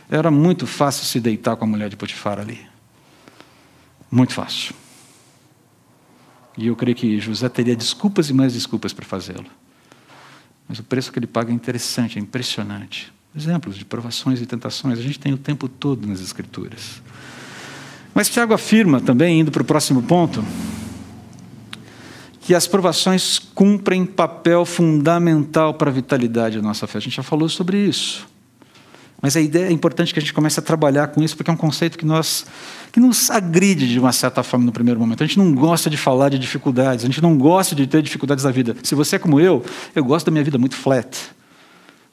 [0.09, 2.61] Era muito fácil se deitar com a mulher de Potifar ali.
[4.11, 4.75] Muito fácil.
[6.57, 9.47] E eu creio que José teria desculpas e mais desculpas para fazê-lo.
[10.69, 13.13] Mas o preço que ele paga é interessante, é impressionante.
[13.35, 17.01] Exemplos de provações e tentações, a gente tem o tempo todo nas Escrituras.
[18.15, 20.45] Mas Tiago afirma também, indo para o próximo ponto,
[22.43, 26.99] que as provações cumprem papel fundamental para a vitalidade da nossa fé.
[26.99, 28.29] A gente já falou sobre isso.
[29.23, 31.55] Mas a ideia é importante que a gente comece a trabalhar com isso, porque é
[31.55, 32.45] um conceito que, nós,
[32.91, 35.23] que nos agride de uma certa forma no primeiro momento.
[35.23, 38.45] A gente não gosta de falar de dificuldades, a gente não gosta de ter dificuldades
[38.45, 38.77] na vida.
[38.83, 39.65] Se você é como eu,
[39.95, 41.17] eu gosto da minha vida muito flat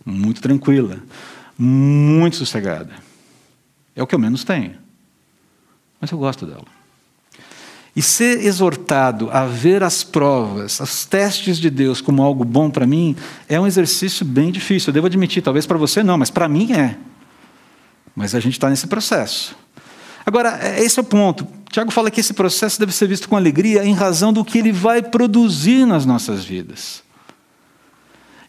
[0.05, 0.99] muito tranquila,
[1.57, 2.93] muito sossegada.
[3.95, 4.75] É o que eu menos tenho.
[5.99, 6.65] Mas eu gosto dela.
[7.95, 12.87] E ser exortado a ver as provas, os testes de Deus como algo bom para
[12.87, 13.15] mim,
[13.47, 14.89] é um exercício bem difícil.
[14.89, 16.97] Eu devo admitir, talvez para você não, mas para mim é.
[18.15, 19.55] Mas a gente está nesse processo.
[20.25, 21.47] Agora, é, esse é o ponto.
[21.71, 24.71] Tiago fala que esse processo deve ser visto com alegria em razão do que ele
[24.71, 27.03] vai produzir nas nossas vidas.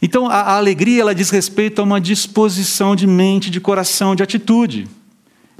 [0.03, 4.23] Então, a, a alegria ela diz respeito a uma disposição de mente, de coração, de
[4.23, 4.89] atitude.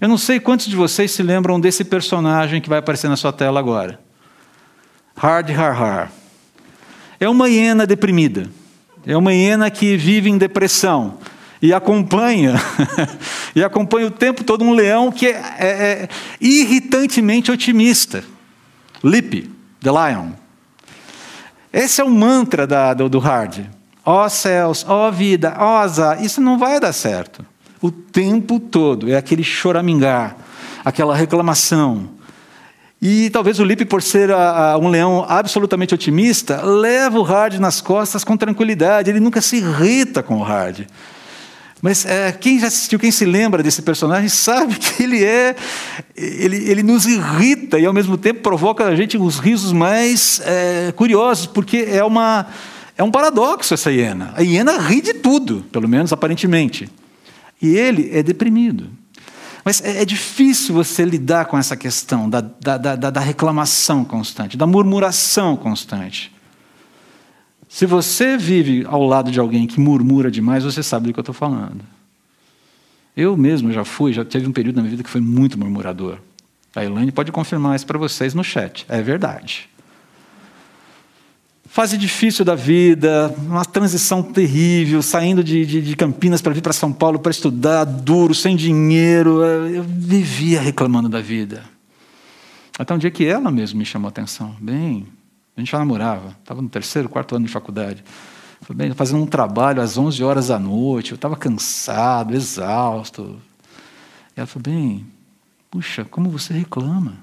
[0.01, 3.33] Eu não sei quantos de vocês se lembram desse personagem que vai aparecer na sua
[3.33, 4.01] tela agora.
[5.15, 6.13] Hard Har Har.
[7.19, 8.49] É uma hiena deprimida.
[9.07, 11.19] É uma hiena que vive em depressão
[11.61, 12.55] e acompanha
[13.55, 16.09] e acompanha o tempo todo um leão que é, é, é
[16.41, 18.25] irritantemente otimista.
[19.05, 19.51] Lip,
[19.83, 20.31] the lion.
[21.71, 23.67] Esse é o mantra da, do, do Hard.
[24.13, 26.21] Ó céus, ó vida, ó azar.
[26.21, 27.47] Isso não vai dar certo.
[27.81, 30.37] O tempo todo é aquele choramingar,
[30.85, 32.09] aquela reclamação.
[33.01, 37.61] E talvez o Lipe, por ser a, a, um leão absolutamente otimista, leva o Hard
[37.61, 39.09] nas costas com tranquilidade.
[39.09, 40.87] Ele nunca se irrita com o Hard.
[41.81, 45.55] Mas é, quem já assistiu, quem se lembra desse personagem, sabe que ele é.
[46.17, 50.93] Ele, ele nos irrita e, ao mesmo tempo, provoca na gente os risos mais é,
[50.97, 52.49] curiosos, porque é, uma,
[53.01, 54.35] é um paradoxo essa hiena.
[54.37, 56.87] A hiena ri de tudo, pelo menos aparentemente.
[57.61, 58.91] E ele é deprimido.
[59.65, 64.55] Mas é, é difícil você lidar com essa questão da, da, da, da reclamação constante,
[64.55, 66.31] da murmuração constante.
[67.71, 71.23] Se você vive ao lado de alguém que murmura demais, você sabe do que eu
[71.23, 71.81] estou falando.
[73.17, 76.19] Eu mesmo já fui, já teve um período na minha vida que foi muito murmurador.
[76.77, 78.85] A Elaine pode confirmar isso para vocês no chat.
[78.91, 79.71] É verdade.
[81.73, 86.73] Fase difícil da vida, uma transição terrível, saindo de, de, de Campinas para vir para
[86.73, 89.45] São Paulo para estudar, duro, sem dinheiro.
[89.45, 91.63] Eu vivia reclamando da vida.
[92.77, 94.57] Até um dia que ela mesmo me chamou a atenção.
[94.61, 95.07] Bem,
[95.57, 98.03] a gente já namorava, estava no terceiro, quarto ano de faculdade.
[98.63, 103.41] Falei, bem, fazendo um trabalho às 11 horas da noite, eu estava cansado, exausto.
[104.37, 105.07] E ela falou, bem,
[105.71, 107.19] puxa, como você reclama.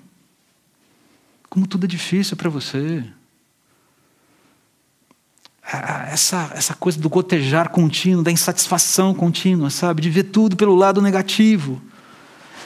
[1.50, 3.04] Como tudo é difícil para você.
[6.12, 10.02] Essa, essa coisa do gotejar contínuo, da insatisfação contínua, sabe?
[10.02, 11.82] De ver tudo pelo lado negativo.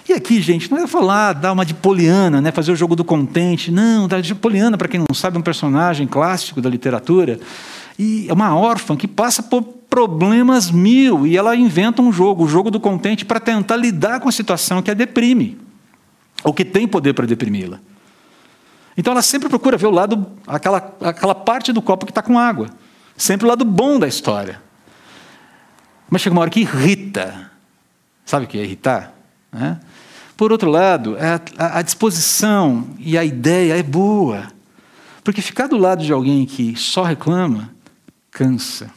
[0.07, 3.03] E aqui, gente, não é falar, dar uma de Poliana, né, fazer o jogo do
[3.03, 3.71] contente.
[3.71, 7.39] Não, da de Poliana, para quem não sabe, é um personagem clássico da literatura.
[7.97, 12.47] E é uma órfã que passa por problemas mil e ela inventa um jogo, o
[12.47, 15.57] jogo do contente, para tentar lidar com a situação que a deprime,
[16.43, 17.79] ou que tem poder para deprimi-la.
[18.95, 22.37] Então ela sempre procura ver o lado, aquela, aquela parte do copo que está com
[22.37, 22.69] água.
[23.21, 24.59] Sempre o lado bom da história.
[26.09, 27.51] Mas chega uma hora que irrita.
[28.25, 29.13] Sabe o que é irritar?
[29.51, 29.79] Né?
[30.35, 34.51] Por outro lado, é a, disposição e a ideia é boa.
[35.23, 37.69] Porque ficar do lado de alguém que só reclama,
[38.31, 38.89] cansa.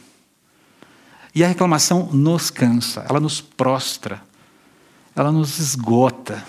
[1.35, 4.23] E a reclamação nos cansa, ela nos prostra,
[5.15, 6.43] ela nos esgota,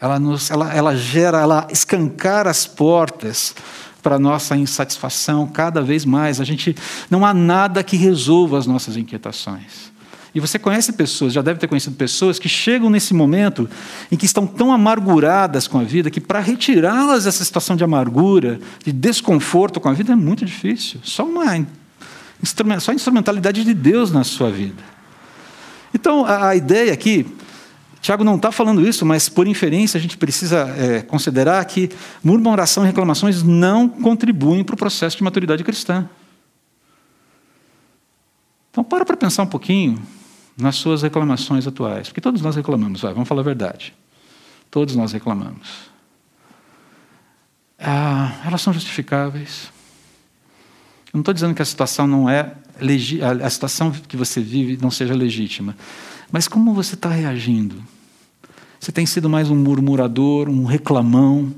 [0.00, 3.52] ela, nos, ela, ela gera, ela escancara as portas
[4.06, 6.40] para nossa insatisfação cada vez mais.
[6.40, 6.76] A gente
[7.10, 9.90] não há nada que resolva as nossas inquietações.
[10.32, 13.68] E você conhece pessoas, já deve ter conhecido pessoas que chegam nesse momento
[14.12, 18.60] em que estão tão amarguradas com a vida que para retirá-las dessa situação de amargura,
[18.84, 21.00] de desconforto com a vida é muito difícil.
[21.02, 21.66] Só uma
[22.78, 24.84] só a instrumentalidade de Deus na sua vida.
[25.92, 27.26] Então, a, a ideia aqui,
[28.06, 31.90] Tiago não está falando isso, mas por inferência a gente precisa é, considerar que
[32.22, 36.08] murmuração e reclamações não contribuem para o processo de maturidade cristã.
[38.70, 40.00] Então, para para pensar um pouquinho
[40.56, 42.06] nas suas reclamações atuais.
[42.06, 43.92] Porque todos nós reclamamos, vai, vamos falar a verdade.
[44.70, 45.90] Todos nós reclamamos.
[47.76, 49.64] Ah, elas são justificáveis.
[51.06, 52.54] Eu não estou dizendo que a situação não é
[53.44, 55.76] a situação que você vive não seja legítima,
[56.30, 57.95] mas como você está reagindo?
[58.78, 61.52] Você tem sido mais um murmurador, um reclamão,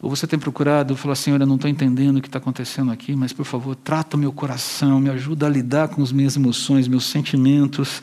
[0.00, 3.16] ou você tem procurado falar, Senhor, eu não estou entendendo o que está acontecendo aqui,
[3.16, 6.86] mas por favor, trata o meu coração, me ajuda a lidar com as minhas emoções,
[6.86, 8.02] meus sentimentos,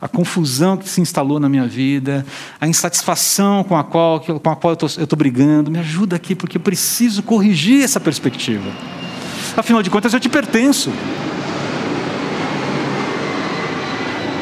[0.00, 2.24] a confusão que se instalou na minha vida,
[2.60, 6.56] a insatisfação com a qual, com a qual eu estou brigando, me ajuda aqui, porque
[6.56, 8.70] eu preciso corrigir essa perspectiva.
[9.56, 10.90] Afinal de contas, eu te pertenço.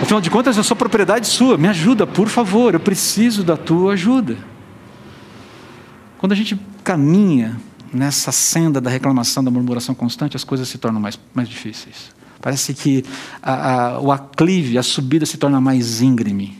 [0.07, 1.59] Afinal de contas, eu sou propriedade sua.
[1.59, 4.39] Me ajuda, por favor, eu preciso da tua ajuda.
[6.17, 7.57] Quando a gente caminha
[7.93, 12.15] nessa senda da reclamação, da murmuração constante, as coisas se tornam mais, mais difíceis.
[12.41, 13.05] Parece que
[13.43, 16.57] a, a, o aclive, a subida se torna mais íngreme.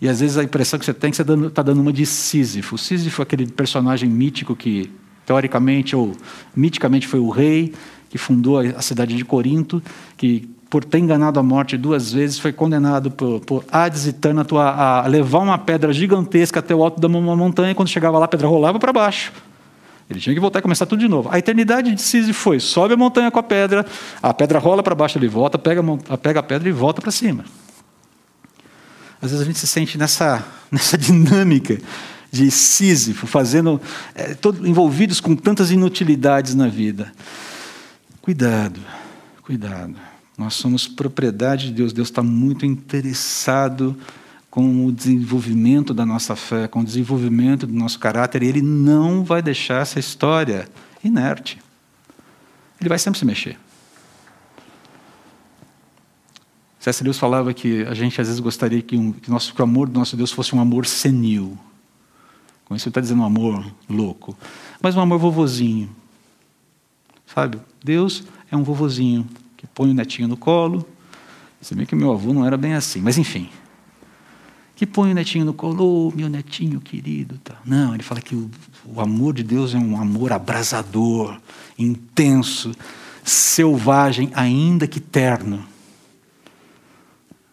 [0.00, 2.06] E às vezes a impressão que você tem é que você está dando, uma de
[2.06, 2.78] Sísifo.
[2.78, 4.90] Sísifo é aquele personagem mítico que,
[5.26, 6.16] teoricamente ou
[6.56, 7.74] miticamente, foi o rei
[8.08, 9.82] que fundou a cidade de Corinto,
[10.16, 14.56] que por ter enganado a morte duas vezes, foi condenado por, por Hades e Tânato
[14.56, 18.26] a, a, levar uma pedra gigantesca até o alto uma montanha, e quando chegava lá,
[18.26, 19.32] a pedra rolava para baixo.
[20.08, 21.28] Ele tinha que voltar e começar tudo de novo.
[21.30, 23.84] A eternidade de Sísifo foi: sobe a montanha com a pedra,
[24.22, 27.10] a pedra rola para baixo, ele volta, pega a, pega a pedra e volta para
[27.10, 27.44] cima.
[29.20, 31.78] Às vezes a gente se sente nessa, nessa dinâmica
[32.30, 33.80] de Sísifo, fazendo,
[34.14, 37.12] é, todo, envolvidos com tantas inutilidades na vida.
[38.22, 38.80] Cuidado,
[39.42, 40.09] cuidado.
[40.40, 41.92] Nós somos propriedade de Deus.
[41.92, 43.94] Deus está muito interessado
[44.50, 49.22] com o desenvolvimento da nossa fé, com o desenvolvimento do nosso caráter, e Ele não
[49.22, 50.66] vai deixar essa história
[51.04, 51.58] inerte.
[52.80, 53.58] Ele vai sempre se mexer.
[56.78, 57.04] C.S.
[57.04, 59.90] Lewis falava que a gente às vezes gostaria que, um, que, nosso, que o amor
[59.90, 61.58] do nosso Deus fosse um amor senil.
[62.64, 64.34] Com isso ele está dizendo um amor louco.
[64.80, 65.94] Mas um amor vovozinho.
[67.26, 67.60] Sabe?
[67.84, 69.28] Deus é um vovozinho
[69.60, 70.88] que põe o netinho no colo.
[71.60, 73.50] Você vê que meu avô não era bem assim, mas enfim.
[74.74, 77.36] Que põe o netinho no colo, oh, meu netinho querido.
[77.44, 77.60] Tá.
[77.62, 78.50] Não, ele fala que o,
[78.86, 81.38] o amor de Deus é um amor abrasador,
[81.78, 82.72] intenso,
[83.22, 85.62] selvagem, ainda que terno.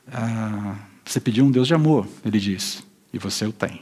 [0.09, 2.81] Ah, você pediu um Deus de amor, ele diz,
[3.11, 3.81] e você o tem.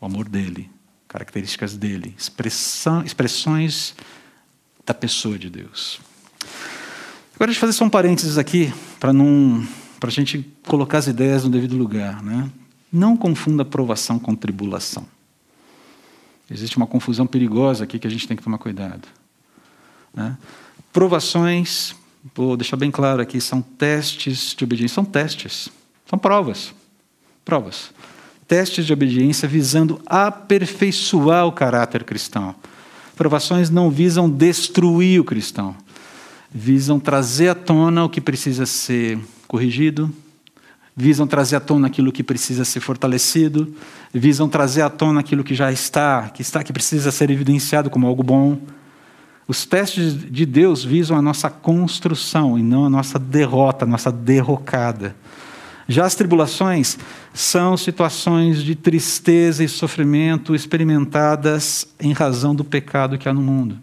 [0.00, 0.68] O amor dele,
[1.06, 3.94] características dele, expressão, expressões
[4.84, 6.00] da pessoa de Deus.
[7.34, 9.66] Agora deixa eu fazer só um parênteses aqui, para não
[10.02, 12.24] para a gente colocar as ideias no devido lugar.
[12.24, 12.50] Né?
[12.92, 15.06] Não confunda provação com tribulação.
[16.50, 19.06] Existe uma confusão perigosa aqui que a gente tem que tomar cuidado.
[20.12, 20.36] Né?
[20.92, 21.94] Provações,
[22.34, 24.96] vou deixar bem claro aqui, são testes de obediência.
[24.96, 25.68] São testes,
[26.04, 26.74] são provas.
[27.44, 27.92] Provas.
[28.48, 32.56] Testes de obediência visando aperfeiçoar o caráter cristão.
[33.16, 35.76] Provações não visam destruir o cristão,
[36.52, 40.10] visam trazer à tona o que precisa ser corrigido,
[40.96, 43.74] visam trazer à tona aquilo que precisa ser fortalecido,
[44.12, 48.06] visam trazer à tona aquilo que já está, que está, que precisa ser evidenciado como
[48.06, 48.58] algo bom.
[49.46, 54.10] Os testes de Deus visam a nossa construção e não a nossa derrota, a nossa
[54.10, 55.14] derrocada.
[55.92, 56.98] Já as tribulações
[57.34, 63.78] são situações de tristeza e sofrimento experimentadas em razão do pecado que há no mundo.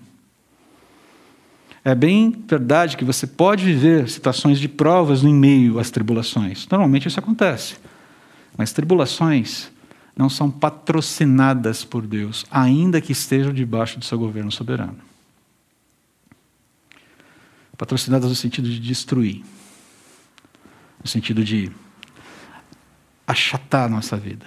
[1.83, 6.67] É bem verdade que você pode viver situações de provas no meio às tribulações.
[6.69, 7.75] Normalmente isso acontece.
[8.57, 9.71] Mas tribulações
[10.17, 14.97] não são patrocinadas por Deus, ainda que estejam debaixo do seu governo soberano.
[17.77, 19.43] Patrocinadas no sentido de destruir,
[21.01, 21.71] no sentido de
[23.31, 24.45] achatar a nossa vida.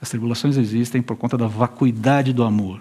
[0.00, 2.80] As tribulações existem por conta da vacuidade do amor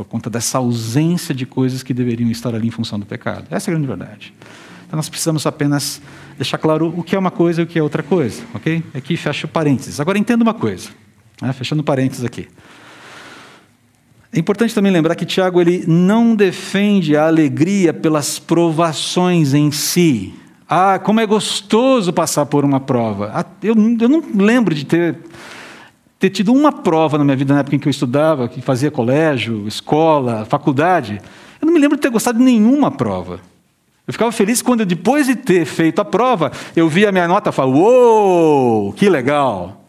[0.00, 3.46] por conta dessa ausência de coisas que deveriam estar ali em função do pecado.
[3.50, 4.34] Essa é a grande verdade.
[4.86, 6.00] Então nós precisamos apenas
[6.36, 8.82] deixar claro o que é uma coisa e o que é outra coisa, ok?
[8.94, 10.00] Aqui fecha o parênteses.
[10.00, 10.88] Agora entenda uma coisa,
[11.40, 11.52] né?
[11.52, 12.48] fechando parênteses aqui.
[14.32, 20.34] É importante também lembrar que Tiago ele não defende a alegria pelas provações em si.
[20.72, 23.32] Ah, como é gostoso passar por uma prova.
[23.34, 25.18] Ah, eu, eu não lembro de ter
[26.16, 28.90] ter tido uma prova na minha vida, na época em que eu estudava, que fazia
[28.90, 31.20] colégio, escola, faculdade.
[31.60, 33.40] Eu não me lembro de ter gostado de nenhuma prova.
[34.06, 37.48] Eu ficava feliz quando, depois de ter feito a prova, eu via a minha nota
[37.50, 39.84] e falava: Uou, que legal!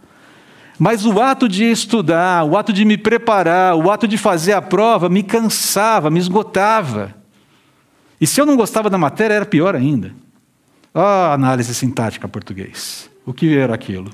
[0.79, 4.61] Mas o ato de estudar, o ato de me preparar, o ato de fazer a
[4.61, 7.13] prova me cansava, me esgotava.
[8.19, 10.11] E se eu não gostava da matéria, era pior ainda.
[10.93, 13.09] Ah, análise sintática português.
[13.25, 14.11] O que era aquilo?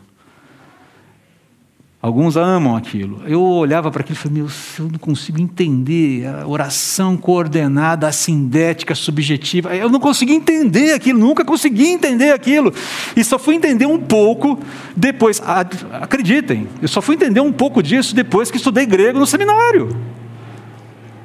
[2.00, 3.24] Alguns amam aquilo.
[3.26, 8.94] Eu olhava para aquilo e falei, meu, eu não consigo entender a oração coordenada, assindética,
[8.94, 9.76] subjetiva.
[9.76, 12.72] Eu não consegui entender aquilo, nunca consegui entender aquilo.
[13.16, 14.60] E só fui entender um pouco
[14.96, 15.42] depois.
[16.00, 19.90] Acreditem, eu só fui entender um pouco disso depois que estudei grego no seminário.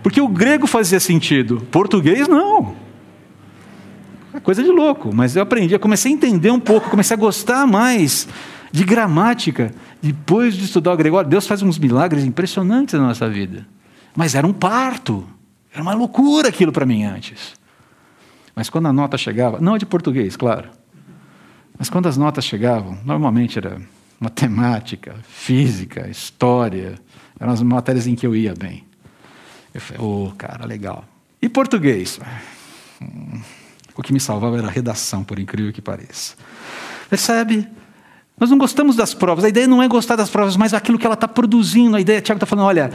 [0.03, 2.74] Porque o grego fazia sentido, português não.
[4.43, 7.66] Coisa de louco, mas eu aprendi, eu comecei a entender um pouco, comecei a gostar
[7.66, 8.26] mais
[8.72, 9.72] de gramática.
[10.01, 13.66] Depois de estudar o Gregório, Deus faz uns milagres impressionantes na nossa vida.
[14.16, 15.26] Mas era um parto.
[15.72, 17.55] Era uma loucura aquilo para mim antes.
[18.55, 20.68] Mas quando a nota chegava, não é de português, claro.
[21.78, 23.80] Mas quando as notas chegavam, normalmente era
[24.20, 26.95] matemática, física, história,
[27.40, 28.84] eram as matérias em que eu ia bem.
[29.72, 31.05] Eu falei, ô, oh, cara, legal.
[31.40, 32.20] E português?
[33.97, 36.34] O que me salvava era a redação, por incrível que pareça.
[37.09, 37.68] Percebe?
[38.38, 39.45] Nós não gostamos das provas.
[39.45, 41.97] A ideia não é gostar das provas, mas aquilo que ela está produzindo.
[41.97, 42.90] A ideia, Tiago está falando, olha,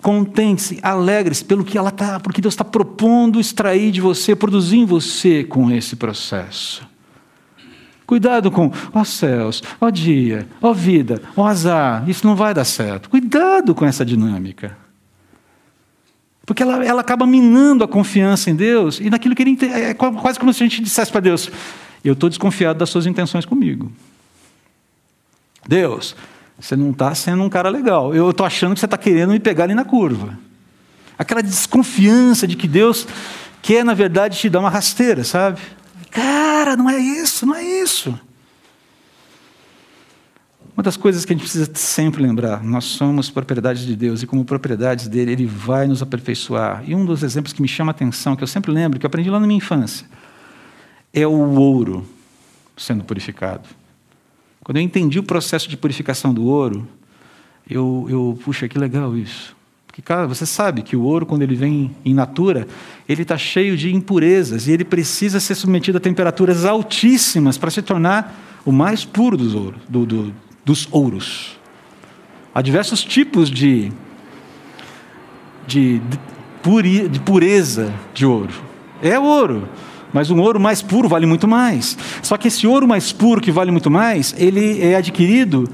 [0.00, 4.84] contente-se, alegre-se pelo que ela está, porque Deus está propondo extrair de você, produzir em
[4.84, 6.86] você com esse processo.
[8.06, 13.08] Cuidado com, ó céus, ó dia, ó vida, ó azar, isso não vai dar certo.
[13.08, 14.76] Cuidado com essa dinâmica.
[16.52, 19.56] Porque ela, ela acaba minando a confiança em Deus e naquilo que ele.
[19.72, 21.50] É quase como se a gente dissesse para Deus:
[22.04, 23.90] Eu estou desconfiado das suas intenções comigo.
[25.66, 26.14] Deus,
[26.60, 28.14] você não está sendo um cara legal.
[28.14, 30.38] Eu estou achando que você está querendo me pegar ali na curva.
[31.18, 33.08] Aquela desconfiança de que Deus
[33.62, 35.58] quer, na verdade, te dar uma rasteira, sabe?
[36.10, 38.14] Cara, não é isso, não é isso.
[40.74, 44.26] Uma das coisas que a gente precisa sempre lembrar: nós somos propriedades de Deus e,
[44.26, 46.82] como propriedades dele, ele vai nos aperfeiçoar.
[46.86, 49.08] E um dos exemplos que me chama a atenção, que eu sempre lembro, que eu
[49.08, 50.06] aprendi lá na minha infância,
[51.12, 52.06] é o ouro
[52.76, 53.68] sendo purificado.
[54.64, 56.88] Quando eu entendi o processo de purificação do ouro,
[57.68, 59.54] eu, eu puxa, que legal isso.
[59.86, 62.66] Porque, cara, você sabe que o ouro, quando ele vem em natura,
[63.06, 67.82] ele está cheio de impurezas e ele precisa ser submetido a temperaturas altíssimas para se
[67.82, 71.58] tornar o mais puro dos, ouro, do, do, dos ouros.
[72.54, 73.90] Há diversos tipos de,
[75.66, 76.00] de,
[77.08, 78.52] de, pureza de ouro.
[79.02, 79.68] É ouro,
[80.12, 81.96] mas um ouro mais puro vale muito mais.
[82.22, 85.68] Só que esse ouro mais puro, que vale muito mais, ele é adquirido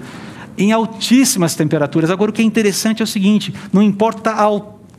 [0.56, 2.10] em altíssimas temperaturas.
[2.10, 4.46] Agora, o que é interessante é o seguinte: não importa a,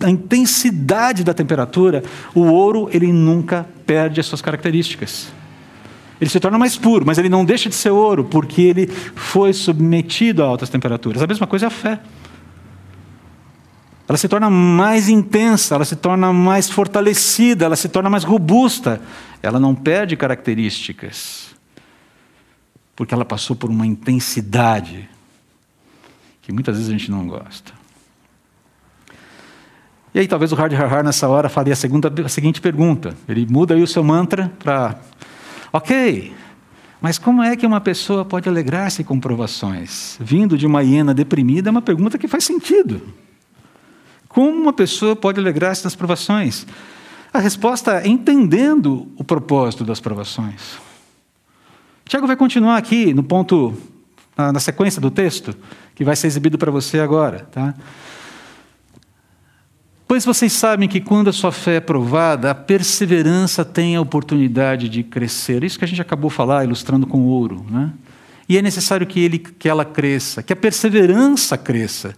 [0.06, 2.04] a intensidade da temperatura,
[2.36, 5.39] o ouro ele nunca perde as suas características.
[6.20, 9.54] Ele se torna mais puro, mas ele não deixa de ser ouro, porque ele foi
[9.54, 11.22] submetido a altas temperaturas.
[11.22, 12.00] A mesma coisa é a fé.
[14.08, 19.00] Ela se torna mais intensa, ela se torna mais fortalecida, ela se torna mais robusta.
[19.42, 21.56] Ela não perde características,
[22.96, 25.08] porque ela passou por uma intensidade
[26.42, 27.72] que muitas vezes a gente não gosta.
[30.12, 33.16] E aí talvez o Hard Har nessa hora faria a, segunda, a seguinte pergunta.
[33.28, 35.00] Ele muda aí o seu mantra para,
[35.72, 36.34] ok,
[37.02, 40.18] mas como é que uma pessoa pode alegrar-se com provações?
[40.20, 43.02] Vindo de uma hiena deprimida é uma pergunta que faz sentido.
[44.28, 46.68] Como uma pessoa pode alegrar-se das provações?
[47.32, 50.78] A resposta é entendendo o propósito das provações.
[52.06, 53.74] Tiago vai continuar aqui no ponto,
[54.36, 55.56] na sequência do texto,
[55.96, 57.48] que vai ser exibido para você agora.
[57.52, 57.74] Tá?
[60.10, 64.90] Pois vocês sabem que quando a sua fé é provada, a perseverança tem a oportunidade
[64.90, 65.64] de crescer.
[65.64, 67.64] Isso que a gente acabou de falar, ilustrando com ouro.
[67.70, 67.94] Né?
[68.50, 72.16] E é necessário que, ele, que ela cresça, que a perseverança cresça.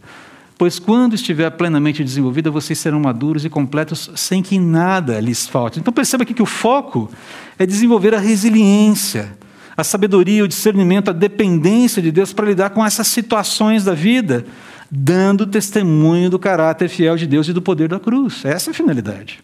[0.57, 5.77] Pois quando estiver plenamente desenvolvida, vocês serão maduros e completos sem que nada lhes falte.
[5.77, 7.11] Então perceba aqui que o foco
[7.59, 9.37] é desenvolver a resiliência
[9.75, 14.45] a sabedoria, o discernimento, a dependência de Deus para lidar com essas situações da vida,
[14.91, 18.43] dando testemunho do caráter fiel de Deus e do poder da cruz.
[18.43, 19.41] Essa é a finalidade.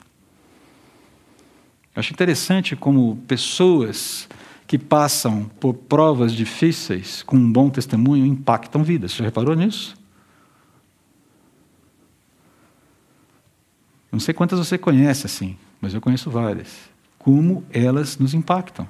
[1.95, 4.28] Eu acho interessante como pessoas
[4.68, 9.14] que passam por provas difíceis com um bom testemunho impactam vidas.
[9.14, 9.95] Você já reparou nisso?
[14.12, 16.89] Não sei quantas você conhece assim, mas eu conheço várias.
[17.18, 18.88] Como elas nos impactam.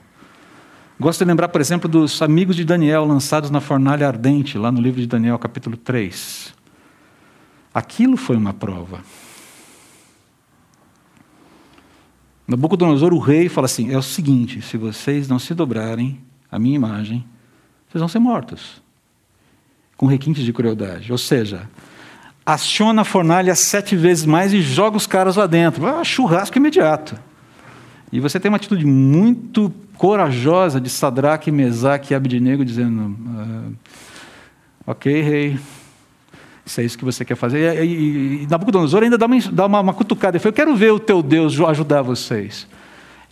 [1.00, 4.82] Gosto de lembrar, por exemplo, dos amigos de Daniel lançados na fornalha ardente, lá no
[4.82, 6.56] livro de Daniel, capítulo 3.
[7.72, 9.02] Aquilo foi uma prova.
[12.48, 16.20] Nabucodonosor, o rei, fala assim: é o seguinte, se vocês não se dobrarem
[16.52, 17.24] à minha imagem,
[17.88, 18.82] vocês vão ser mortos.
[19.96, 21.12] Com requintes de crueldade.
[21.12, 21.70] Ou seja,
[22.44, 25.86] aciona a fornalha sete vezes mais e joga os caras lá dentro.
[25.86, 27.27] Ah, churrasco imediato.
[28.12, 33.70] E você tem uma atitude muito corajosa de Sadraque, Mesaque e Abdinego, dizendo: ah,
[34.86, 35.60] Ok, rei,
[36.66, 37.84] isso é isso que você quer fazer.
[37.84, 40.38] E, e, e Nabucodonosor ainda dá uma, dá uma, uma cutucada.
[40.38, 42.68] Ele fala: Eu quero ver o teu Deus ajudar vocês.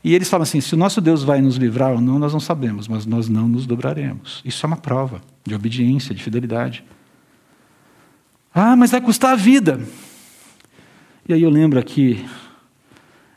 [0.03, 2.39] E eles falam assim: se o nosso Deus vai nos livrar ou não, nós não
[2.39, 4.41] sabemos, mas nós não nos dobraremos.
[4.45, 6.83] Isso é uma prova de obediência, de fidelidade.
[8.53, 9.79] Ah, mas vai custar a vida.
[11.27, 12.23] E aí eu lembro aqui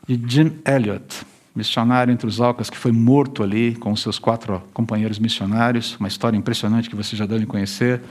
[0.07, 1.25] de Jim Elliot,
[1.59, 5.95] missionário entre os Alcas, que foi morto ali com seus quatro companheiros missionários.
[5.99, 8.01] Uma história impressionante que vocês já devem conhecer.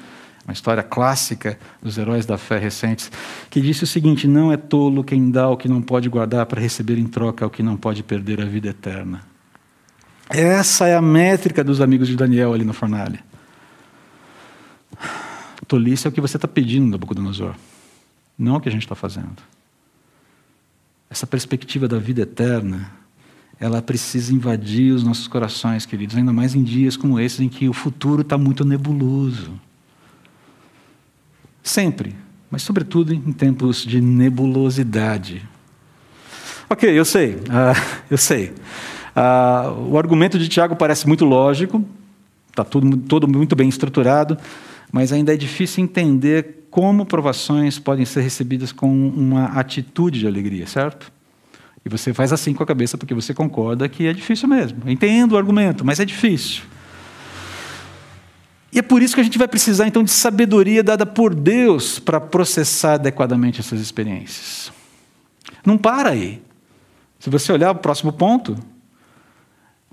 [0.44, 3.11] Uma história clássica dos heróis da fé recentes,
[3.51, 6.61] que disse o seguinte: Não é tolo quem dá o que não pode guardar para
[6.61, 9.22] receber em troca o que não pode perder a vida eterna.
[10.30, 13.22] Essa é a métrica dos amigos de Daniel ali na fornalha.
[15.66, 17.55] Tolice é o que você está pedindo, Nabucodonosor,
[18.38, 19.42] não o que a gente está fazendo.
[21.11, 22.90] Essa perspectiva da vida eterna
[23.61, 27.68] ela precisa invadir os nossos corações, queridos, ainda mais em dias como esses em que
[27.68, 29.52] o futuro está muito nebuloso.
[31.62, 32.14] Sempre,
[32.50, 35.42] mas sobretudo em tempos de nebulosidade.
[36.70, 37.74] Ok, eu sei, uh,
[38.09, 38.52] eu sei.
[39.16, 41.84] Uh, o argumento de Tiago parece muito lógico,
[42.50, 44.38] está tudo, todo muito bem estruturado,
[44.92, 50.66] mas ainda é difícil entender como provações podem ser recebidas com uma atitude de alegria,
[50.66, 51.11] certo?
[51.89, 54.78] E você faz assim com a cabeça porque você concorda que é difícil mesmo.
[54.86, 56.64] Entendo o argumento, mas é difícil.
[58.70, 61.99] E é por isso que a gente vai precisar então de sabedoria dada por Deus
[61.99, 64.70] para processar adequadamente essas experiências.
[65.64, 66.43] Não para aí.
[67.18, 68.59] Se você olhar o próximo ponto,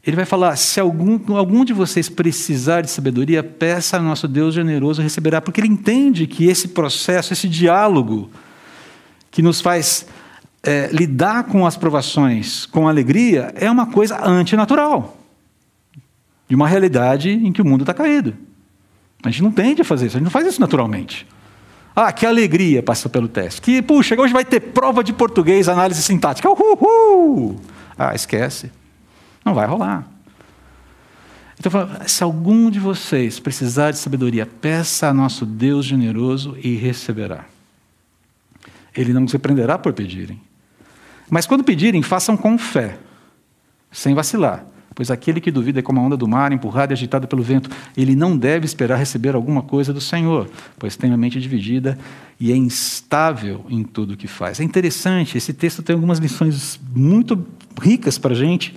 [0.05, 4.53] ele vai falar: se algum, algum de vocês precisar de sabedoria, peça ao nosso Deus
[4.53, 8.29] generoso receberá, porque ele entende que esse processo, esse diálogo
[9.31, 10.05] que nos faz
[10.65, 15.17] é, lidar com as provações com alegria é uma coisa antinatural
[16.47, 18.35] de uma realidade em que o mundo está caído.
[19.23, 21.27] A gente não tende a fazer isso, a gente não faz isso naturalmente.
[21.95, 23.61] Ah, que alegria passar pelo teste.
[23.61, 26.49] Que, puxa, hoje vai ter prova de português, análise sintática.
[26.49, 27.59] Uhul!
[27.97, 28.69] Ah, esquece.
[29.45, 30.05] Não vai rolar.
[31.57, 31.71] Então,
[32.05, 37.45] se algum de vocês precisar de sabedoria, peça a nosso Deus generoso e receberá.
[38.93, 40.41] Ele não se prenderá por pedirem.
[41.29, 42.97] Mas quando pedirem, façam com fé,
[43.91, 44.65] sem vacilar.
[44.95, 47.69] Pois aquele que duvida é como a onda do mar, empurrada e agitada pelo vento.
[47.97, 50.49] Ele não deve esperar receber alguma coisa do Senhor,
[50.79, 51.97] pois tem a mente dividida
[52.39, 54.61] e é instável em tudo o que faz.
[54.61, 57.45] É interessante, esse texto tem algumas lições muito
[57.81, 58.73] ricas para a gente.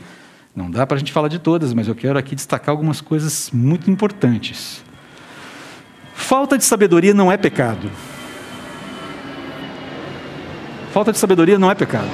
[0.57, 3.49] Não dá para a gente falar de todas, mas eu quero aqui destacar algumas coisas
[3.53, 4.83] muito importantes.
[6.15, 7.89] Falta de sabedoria não é pecado.
[10.99, 12.09] Falta de sabedoria não é pecado.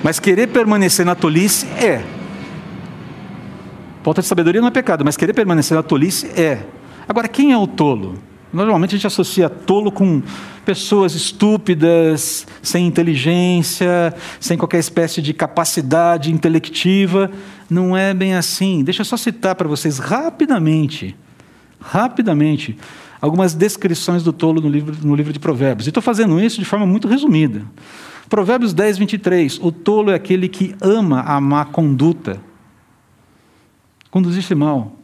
[0.00, 2.04] Mas querer permanecer na tolice é.
[4.04, 6.60] Falta de sabedoria não é pecado, mas querer permanecer na tolice é.
[7.08, 8.16] Agora, quem é o tolo?
[8.52, 10.22] Normalmente a gente associa tolo com
[10.64, 17.28] pessoas estúpidas, sem inteligência, sem qualquer espécie de capacidade intelectiva.
[17.68, 18.84] Não é bem assim.
[18.84, 21.16] Deixa eu só citar para vocês rapidamente,
[21.80, 22.78] rapidamente,
[23.20, 25.86] algumas descrições do tolo no livro, no livro de Provérbios.
[25.86, 27.64] E estou fazendo isso de forma muito resumida.
[28.28, 29.58] Provérbios 10, 23.
[29.60, 32.40] O tolo é aquele que ama a má conduta.
[34.10, 34.96] Conduzir-se mal.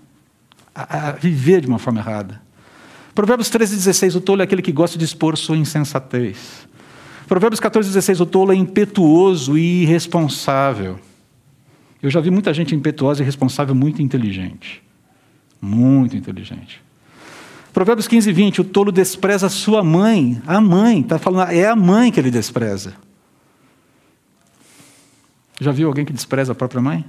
[0.75, 2.43] A, a viver de uma forma errada.
[3.15, 4.17] Provérbios 13, 16.
[4.17, 6.67] O tolo é aquele que gosta de expor sua insensatez.
[7.29, 8.21] Provérbios 14, 16.
[8.21, 10.99] O tolo é impetuoso e irresponsável.
[12.03, 14.83] Eu já vi muita gente impetuosa e irresponsável muito inteligente.
[15.61, 16.82] Muito inteligente.
[17.73, 18.61] Provérbios 15, 20.
[18.61, 20.41] O tolo despreza sua mãe.
[20.47, 22.95] A mãe, está falando, é a mãe que ele despreza.
[25.59, 27.05] Já viu alguém que despreza a própria mãe?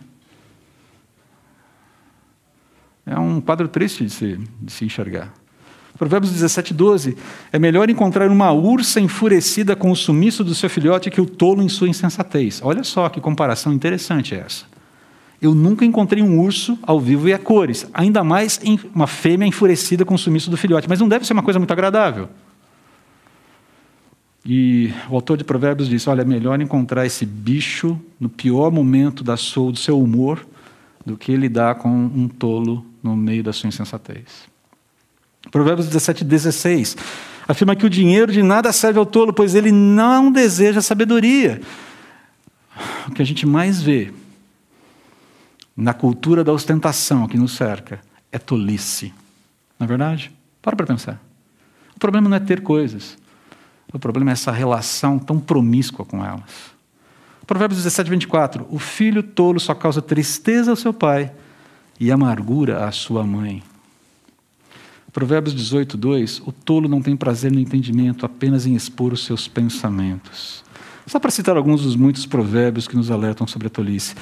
[3.06, 5.34] É um quadro triste de se, de se enxergar.
[5.98, 7.18] Provérbios 17, 12.
[7.52, 11.62] É melhor encontrar uma ursa enfurecida com o sumiço do seu filhote que o tolo
[11.62, 12.62] em sua insensatez.
[12.64, 14.73] Olha só que comparação interessante é essa.
[15.44, 18.62] Eu nunca encontrei um urso ao vivo e a cores, ainda mais
[18.96, 20.88] uma fêmea enfurecida com o sumiço do filhote.
[20.88, 22.30] Mas não deve ser uma coisa muito agradável.
[24.46, 29.22] E o autor de Provérbios diz: olha, é melhor encontrar esse bicho no pior momento
[29.22, 30.48] da sua, do seu humor
[31.06, 34.48] do que lidar com um tolo no meio da sua insensatez.
[35.52, 36.96] Provérbios 17, 16
[37.46, 41.60] afirma que o dinheiro de nada serve ao tolo, pois ele não deseja sabedoria.
[43.10, 44.14] O que a gente mais vê
[45.76, 48.00] na cultura da ostentação que nos cerca
[48.32, 49.14] é tolice.
[49.80, 50.32] Não é verdade?
[50.62, 51.22] Para para pensar.
[51.96, 53.18] O problema não é ter coisas.
[53.92, 56.74] O problema é essa relação tão promíscua com elas.
[57.46, 58.68] Provérbios 17, 24.
[58.70, 61.32] O filho tolo só causa tristeza ao seu pai
[62.00, 63.62] e amargura à sua mãe.
[65.12, 66.42] Provérbios 18, 2.
[66.46, 70.64] O tolo não tem prazer no entendimento, apenas em expor os seus pensamentos.
[71.06, 74.16] Só para citar alguns dos muitos provérbios que nos alertam sobre a tolice.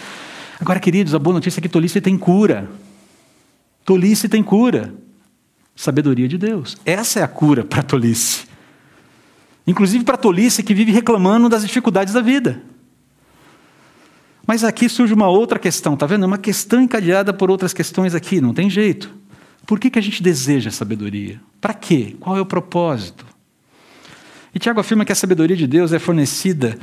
[0.62, 2.70] Agora, queridos, a boa notícia é que tolice tem cura.
[3.84, 4.94] Tolice tem cura.
[5.76, 6.78] Sabedoria de Deus.
[6.86, 8.46] Essa é a cura para a tolice.
[9.66, 12.62] Inclusive para a tolice que vive reclamando das dificuldades da vida.
[14.46, 16.26] Mas aqui surge uma outra questão, tá vendo?
[16.26, 19.12] Uma questão encadeada por outras questões aqui, não tem jeito.
[19.66, 21.42] Por que, que a gente deseja sabedoria?
[21.60, 22.16] Para quê?
[22.20, 23.26] Qual é o propósito?
[24.54, 26.78] E Tiago afirma que a sabedoria de Deus é fornecida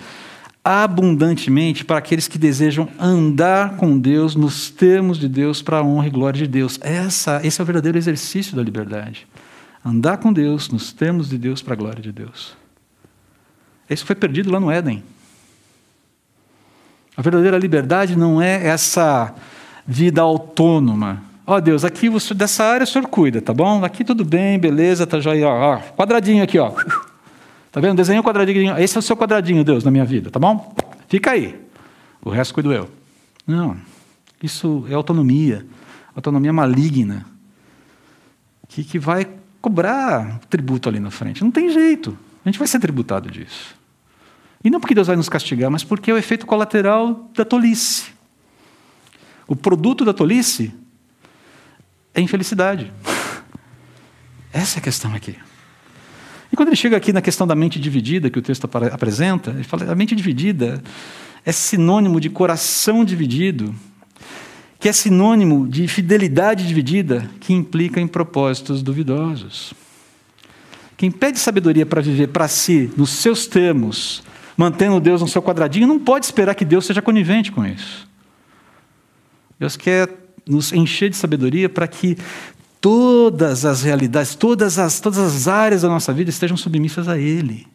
[0.70, 6.08] abundantemente para aqueles que desejam andar com Deus nos termos de Deus para a honra
[6.08, 6.78] e glória de Deus.
[6.82, 9.26] Essa, esse é o verdadeiro exercício da liberdade.
[9.82, 12.54] Andar com Deus nos termos de Deus para a glória de Deus.
[13.88, 15.02] Isso foi perdido lá no Éden.
[17.16, 19.34] A verdadeira liberdade não é essa
[19.86, 21.22] vida autônoma.
[21.46, 23.82] Ó oh, Deus, aqui você, dessa área o senhor cuida, tá bom?
[23.82, 25.48] Aqui tudo bem, beleza, tá joia.
[25.48, 26.74] Ó, ó, quadradinho aqui, ó.
[27.70, 27.96] Tá vendo?
[27.96, 28.78] Desenhou um quadradinho.
[28.78, 30.74] Esse é o seu quadradinho, Deus, na minha vida, tá bom?
[31.08, 31.60] Fica aí.
[32.22, 32.90] O resto cuido eu.
[33.46, 33.76] Não.
[34.42, 35.66] Isso é autonomia.
[36.14, 37.26] Autonomia maligna.
[38.68, 39.26] Que, que vai
[39.60, 41.42] cobrar tributo ali na frente.
[41.42, 42.16] Não tem jeito.
[42.44, 43.76] A gente vai ser tributado disso.
[44.62, 48.12] E não porque Deus vai nos castigar, mas porque é o efeito colateral da tolice.
[49.46, 50.74] O produto da tolice
[52.12, 52.92] é infelicidade.
[54.52, 55.36] Essa é a questão aqui.
[56.58, 59.92] Quando ele chega aqui na questão da mente dividida, que o texto apresenta, ele fala:
[59.92, 60.82] a mente dividida
[61.46, 63.72] é sinônimo de coração dividido,
[64.80, 69.72] que é sinônimo de fidelidade dividida, que implica em propósitos duvidosos.
[70.96, 74.24] Quem pede sabedoria para viver para si, nos seus termos,
[74.56, 78.08] mantendo Deus no seu quadradinho, não pode esperar que Deus seja conivente com isso.
[79.60, 80.08] Deus quer
[80.44, 82.18] nos encher de sabedoria para que
[82.80, 87.66] todas as realidades, todas as, todas as áreas da nossa vida estejam submissas a Ele.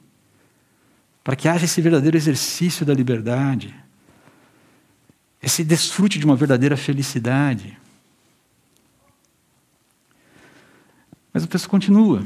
[1.24, 3.74] Para que haja esse verdadeiro exercício da liberdade,
[5.42, 7.78] esse desfrute de uma verdadeira felicidade.
[11.34, 12.24] Mas o texto continua.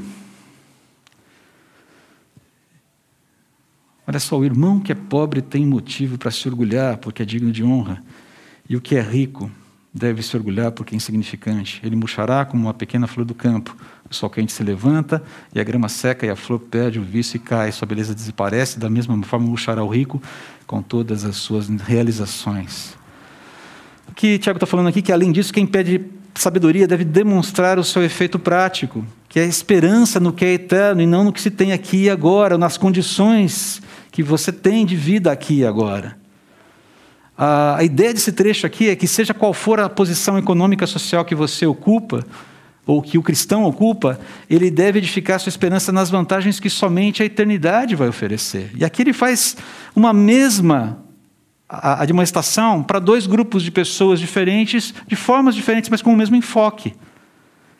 [4.06, 7.52] Olha só, o irmão que é pobre tem motivo para se orgulhar, porque é digno
[7.52, 8.02] de honra,
[8.68, 9.50] e o que é rico
[9.92, 11.80] deve se orgulhar porque é insignificante.
[11.84, 13.76] Ele murchará como uma pequena flor do campo.
[14.10, 15.22] O sol quente se levanta
[15.54, 17.72] e a grama seca e a flor perde o vício e cai.
[17.72, 18.78] Sua beleza desaparece.
[18.78, 20.22] Da mesma forma, murchará o rico
[20.66, 22.96] com todas as suas realizações.
[24.08, 27.84] O que Tiago está falando aqui que, além disso, quem pede sabedoria deve demonstrar o
[27.84, 31.40] seu efeito prático, que é a esperança no que é eterno e não no que
[31.40, 36.17] se tem aqui e agora, nas condições que você tem de vida aqui e agora.
[37.40, 41.36] A ideia desse trecho aqui é que, seja qual for a posição econômica social que
[41.36, 42.26] você ocupa,
[42.84, 44.18] ou que o cristão ocupa,
[44.50, 48.72] ele deve edificar sua esperança nas vantagens que somente a eternidade vai oferecer.
[48.74, 49.56] E aqui ele faz
[49.94, 50.98] uma mesma
[51.68, 56.94] admoestação para dois grupos de pessoas diferentes, de formas diferentes, mas com o mesmo enfoque.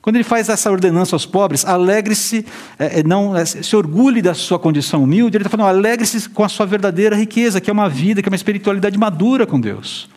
[0.01, 2.47] Quando ele faz essa ordenança aos pobres, alegre-se,
[2.79, 6.45] é, é não é, se orgulhe da sua condição humilde, ele está falando, alegre-se com
[6.45, 10.09] a sua verdadeira riqueza, que é uma vida, que é uma espiritualidade madura com Deus.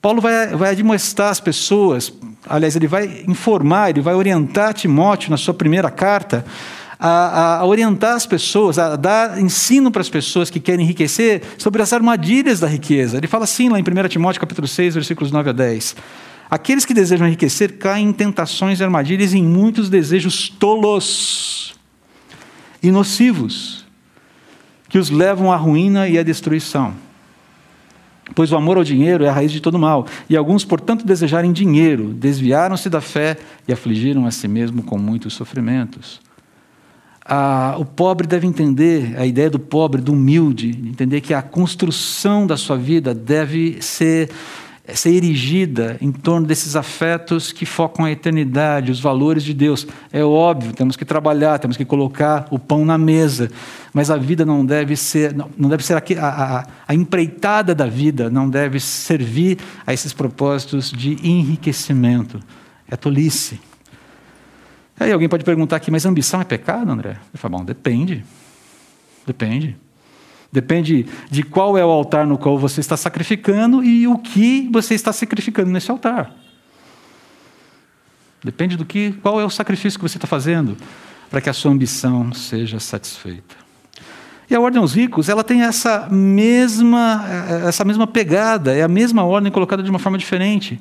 [0.00, 2.12] Paulo vai, vai admoestar as pessoas,
[2.46, 6.44] aliás, ele vai informar, ele vai orientar Timóteo na sua primeira carta,
[6.98, 11.82] a, a, orientar as pessoas, a dar ensino para as pessoas que querem enriquecer sobre
[11.82, 13.16] as armadilhas da riqueza.
[13.16, 15.96] Ele fala assim lá em 1 Timóteo capítulo 6, versículos 9 a 10.
[16.50, 21.74] Aqueles que desejam enriquecer caem em tentações e armadilhas e em muitos desejos tolos
[22.82, 23.84] e nocivos,
[24.88, 26.94] que os levam à ruína e à destruição.
[28.34, 31.06] Pois o amor ao dinheiro é a raiz de todo mal, e alguns, por tanto
[31.06, 33.36] desejarem dinheiro, desviaram-se da fé
[33.66, 36.20] e afligiram a si mesmo com muitos sofrimentos.
[37.26, 42.46] Ah, o pobre deve entender a ideia do pobre, do humilde, entender que a construção
[42.46, 44.30] da sua vida deve ser
[44.92, 49.86] ser erigida em torno desses afetos que focam a eternidade, os valores de Deus.
[50.12, 53.50] É óbvio, temos que trabalhar, temos que colocar o pão na mesa,
[53.94, 58.28] mas a vida não deve ser, não deve ser a, a, a empreitada da vida,
[58.28, 62.38] não deve servir a esses propósitos de enriquecimento.
[62.86, 63.58] É tolice.
[65.00, 67.16] Aí alguém pode perguntar aqui, mas ambição é pecado, André?
[67.32, 68.22] Eu falo, bom, depende.
[69.26, 69.76] Depende.
[70.54, 74.94] Depende de qual é o altar no qual você está sacrificando e o que você
[74.94, 76.32] está sacrificando nesse altar.
[78.40, 80.76] Depende do que, qual é o sacrifício que você está fazendo
[81.28, 83.56] para que a sua ambição seja satisfeita.
[84.48, 87.24] E a ordem aos ricos, ela tem essa mesma,
[87.66, 90.80] essa mesma pegada, é a mesma ordem colocada de uma forma diferente.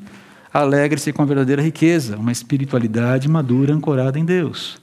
[0.53, 4.82] Alegre-se com a verdadeira riqueza, uma espiritualidade madura ancorada em Deus.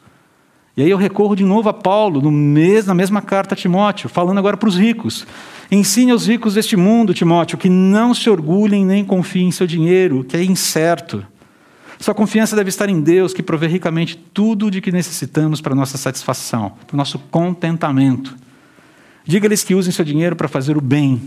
[0.81, 4.09] E aí eu recorro de novo a Paulo, no mes, na mesma carta a Timóteo,
[4.09, 5.27] falando agora para os ricos.
[5.71, 10.25] Ensine aos ricos deste mundo, Timóteo, que não se orgulhem nem confiem em seu dinheiro,
[10.25, 11.23] que é incerto.
[11.99, 15.99] Sua confiança deve estar em Deus, que provê ricamente tudo de que necessitamos para nossa
[15.99, 18.35] satisfação, para o nosso contentamento.
[19.23, 21.21] Diga-lhes que usem seu dinheiro para fazer o bem.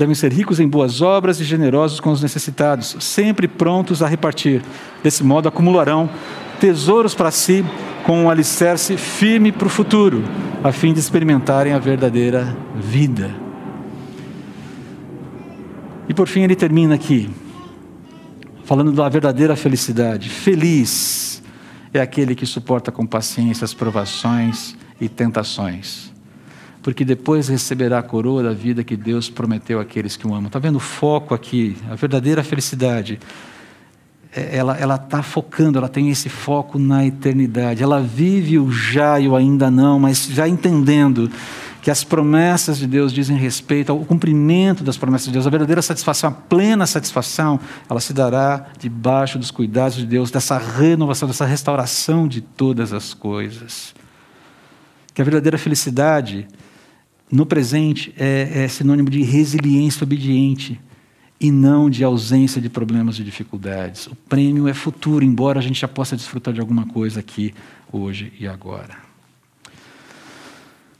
[0.00, 4.62] Devem ser ricos em boas obras e generosos com os necessitados, sempre prontos a repartir.
[5.04, 6.08] Desse modo, acumularão
[6.58, 7.62] tesouros para si
[8.06, 10.24] com um alicerce firme para o futuro,
[10.64, 13.30] a fim de experimentarem a verdadeira vida.
[16.08, 17.28] E por fim ele termina aqui,
[18.64, 20.30] falando da verdadeira felicidade.
[20.30, 21.42] Feliz
[21.92, 26.09] é aquele que suporta com paciência as provações e tentações,
[26.82, 30.46] porque depois receberá a coroa da vida que Deus prometeu àqueles que o amam.
[30.46, 31.76] Está vendo o foco aqui?
[31.90, 33.18] A verdadeira felicidade
[34.32, 37.82] é, ela está focando, ela tem esse foco na eternidade.
[37.82, 41.30] Ela vive o já e o ainda não, mas já entendendo
[41.82, 45.46] que as promessas de Deus dizem respeito ao cumprimento das promessas de Deus.
[45.46, 47.58] A verdadeira satisfação, a plena satisfação,
[47.88, 53.14] ela se dará debaixo dos cuidados de Deus, dessa renovação, dessa restauração de todas as
[53.14, 53.94] coisas.
[55.14, 56.46] Que a verdadeira felicidade
[57.30, 60.80] no presente é, é sinônimo de resiliência obediente
[61.40, 64.06] e não de ausência de problemas e dificuldades.
[64.06, 67.54] O prêmio é futuro, embora a gente já possa desfrutar de alguma coisa aqui,
[67.90, 69.10] hoje e agora.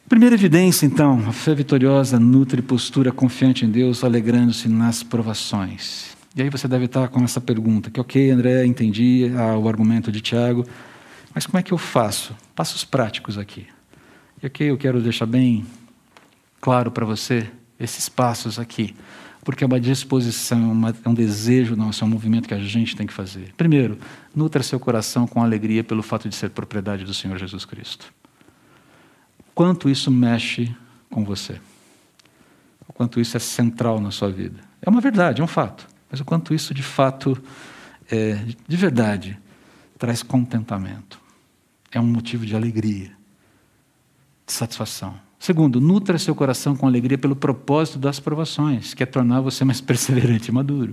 [0.08, 6.16] Primeira evidência, então, a fé vitoriosa nutre postura confiante em Deus, alegrando-se nas provações.
[6.34, 10.10] E aí você deve estar com essa pergunta, que ok, André, entendi ah, o argumento
[10.10, 10.66] de Tiago,
[11.34, 12.34] mas como é que eu faço?
[12.56, 13.66] Passos práticos aqui.
[14.42, 15.64] E ok, eu quero deixar bem
[16.60, 18.94] claro para você esses passos aqui.
[19.42, 22.94] porque é uma disposição, uma, é um desejo nosso, é um movimento que a gente
[22.94, 23.54] tem que fazer.
[23.56, 23.98] Primeiro,
[24.34, 28.12] nutra seu coração com alegria pelo fato de ser propriedade do Senhor Jesus Cristo.
[29.54, 30.74] Quanto isso mexe
[31.10, 31.58] com você?
[32.86, 34.60] O quanto isso é central na sua vida?
[34.82, 35.86] É uma verdade, é um fato.
[36.10, 37.40] Mas o quanto isso de fato,
[38.10, 38.38] é,
[38.68, 39.38] de verdade,
[39.98, 41.20] traz contentamento.
[41.90, 43.10] É um motivo de alegria,
[44.46, 45.29] de satisfação.
[45.40, 49.80] Segundo, nutra seu coração com alegria pelo propósito das provações, que é tornar você mais
[49.80, 50.92] perseverante e maduro.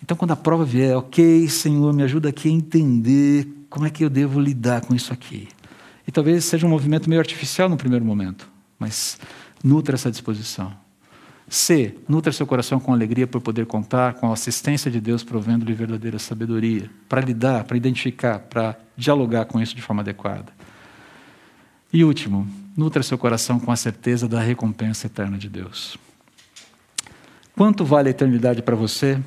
[0.00, 4.04] Então, quando a prova vier, ok, Senhor, me ajuda aqui a entender como é que
[4.04, 5.48] eu devo lidar com isso aqui.
[6.06, 8.48] E talvez seja um movimento meio artificial no primeiro momento,
[8.78, 9.18] mas
[9.64, 10.72] nutra essa disposição.
[11.48, 11.96] C.
[12.08, 16.20] Nutra seu coração com alegria por poder contar com a assistência de Deus provendo-lhe verdadeira
[16.20, 20.52] sabedoria, para lidar, para identificar, para dialogar com isso de forma adequada.
[21.92, 22.46] E último,
[22.80, 25.98] nutra seu coração com a certeza da recompensa eterna de Deus.
[27.54, 29.22] Quanto vale a eternidade para você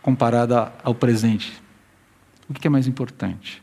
[0.00, 1.52] comparada ao presente?
[2.48, 3.60] O que é mais importante?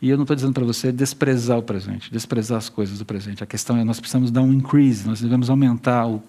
[0.00, 3.42] E eu não estou dizendo para você desprezar o presente, desprezar as coisas do presente.
[3.42, 6.22] A questão é nós precisamos dar um increase, nós devemos aumentar o,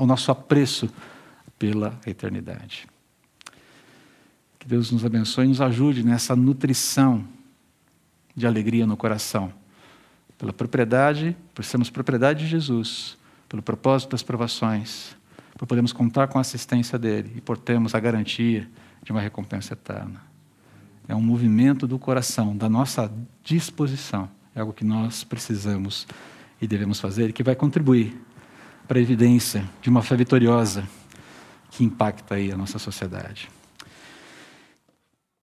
[0.00, 0.90] o nosso apreço
[1.58, 2.86] pela eternidade.
[4.58, 7.24] Que Deus nos abençoe e nos ajude nessa nutrição
[8.36, 9.63] de alegria no coração
[10.38, 13.16] pela propriedade, por sermos propriedade de Jesus,
[13.48, 15.16] pelo propósito das provações,
[15.56, 18.68] por podermos contar com a assistência dele e por termos a garantia
[19.02, 20.22] de uma recompensa eterna.
[21.06, 23.12] É um movimento do coração, da nossa
[23.42, 24.28] disposição.
[24.54, 26.06] É algo que nós precisamos
[26.60, 28.18] e devemos fazer e que vai contribuir
[28.88, 30.86] para a evidência de uma fé vitoriosa
[31.70, 33.48] que impacta aí a nossa sociedade.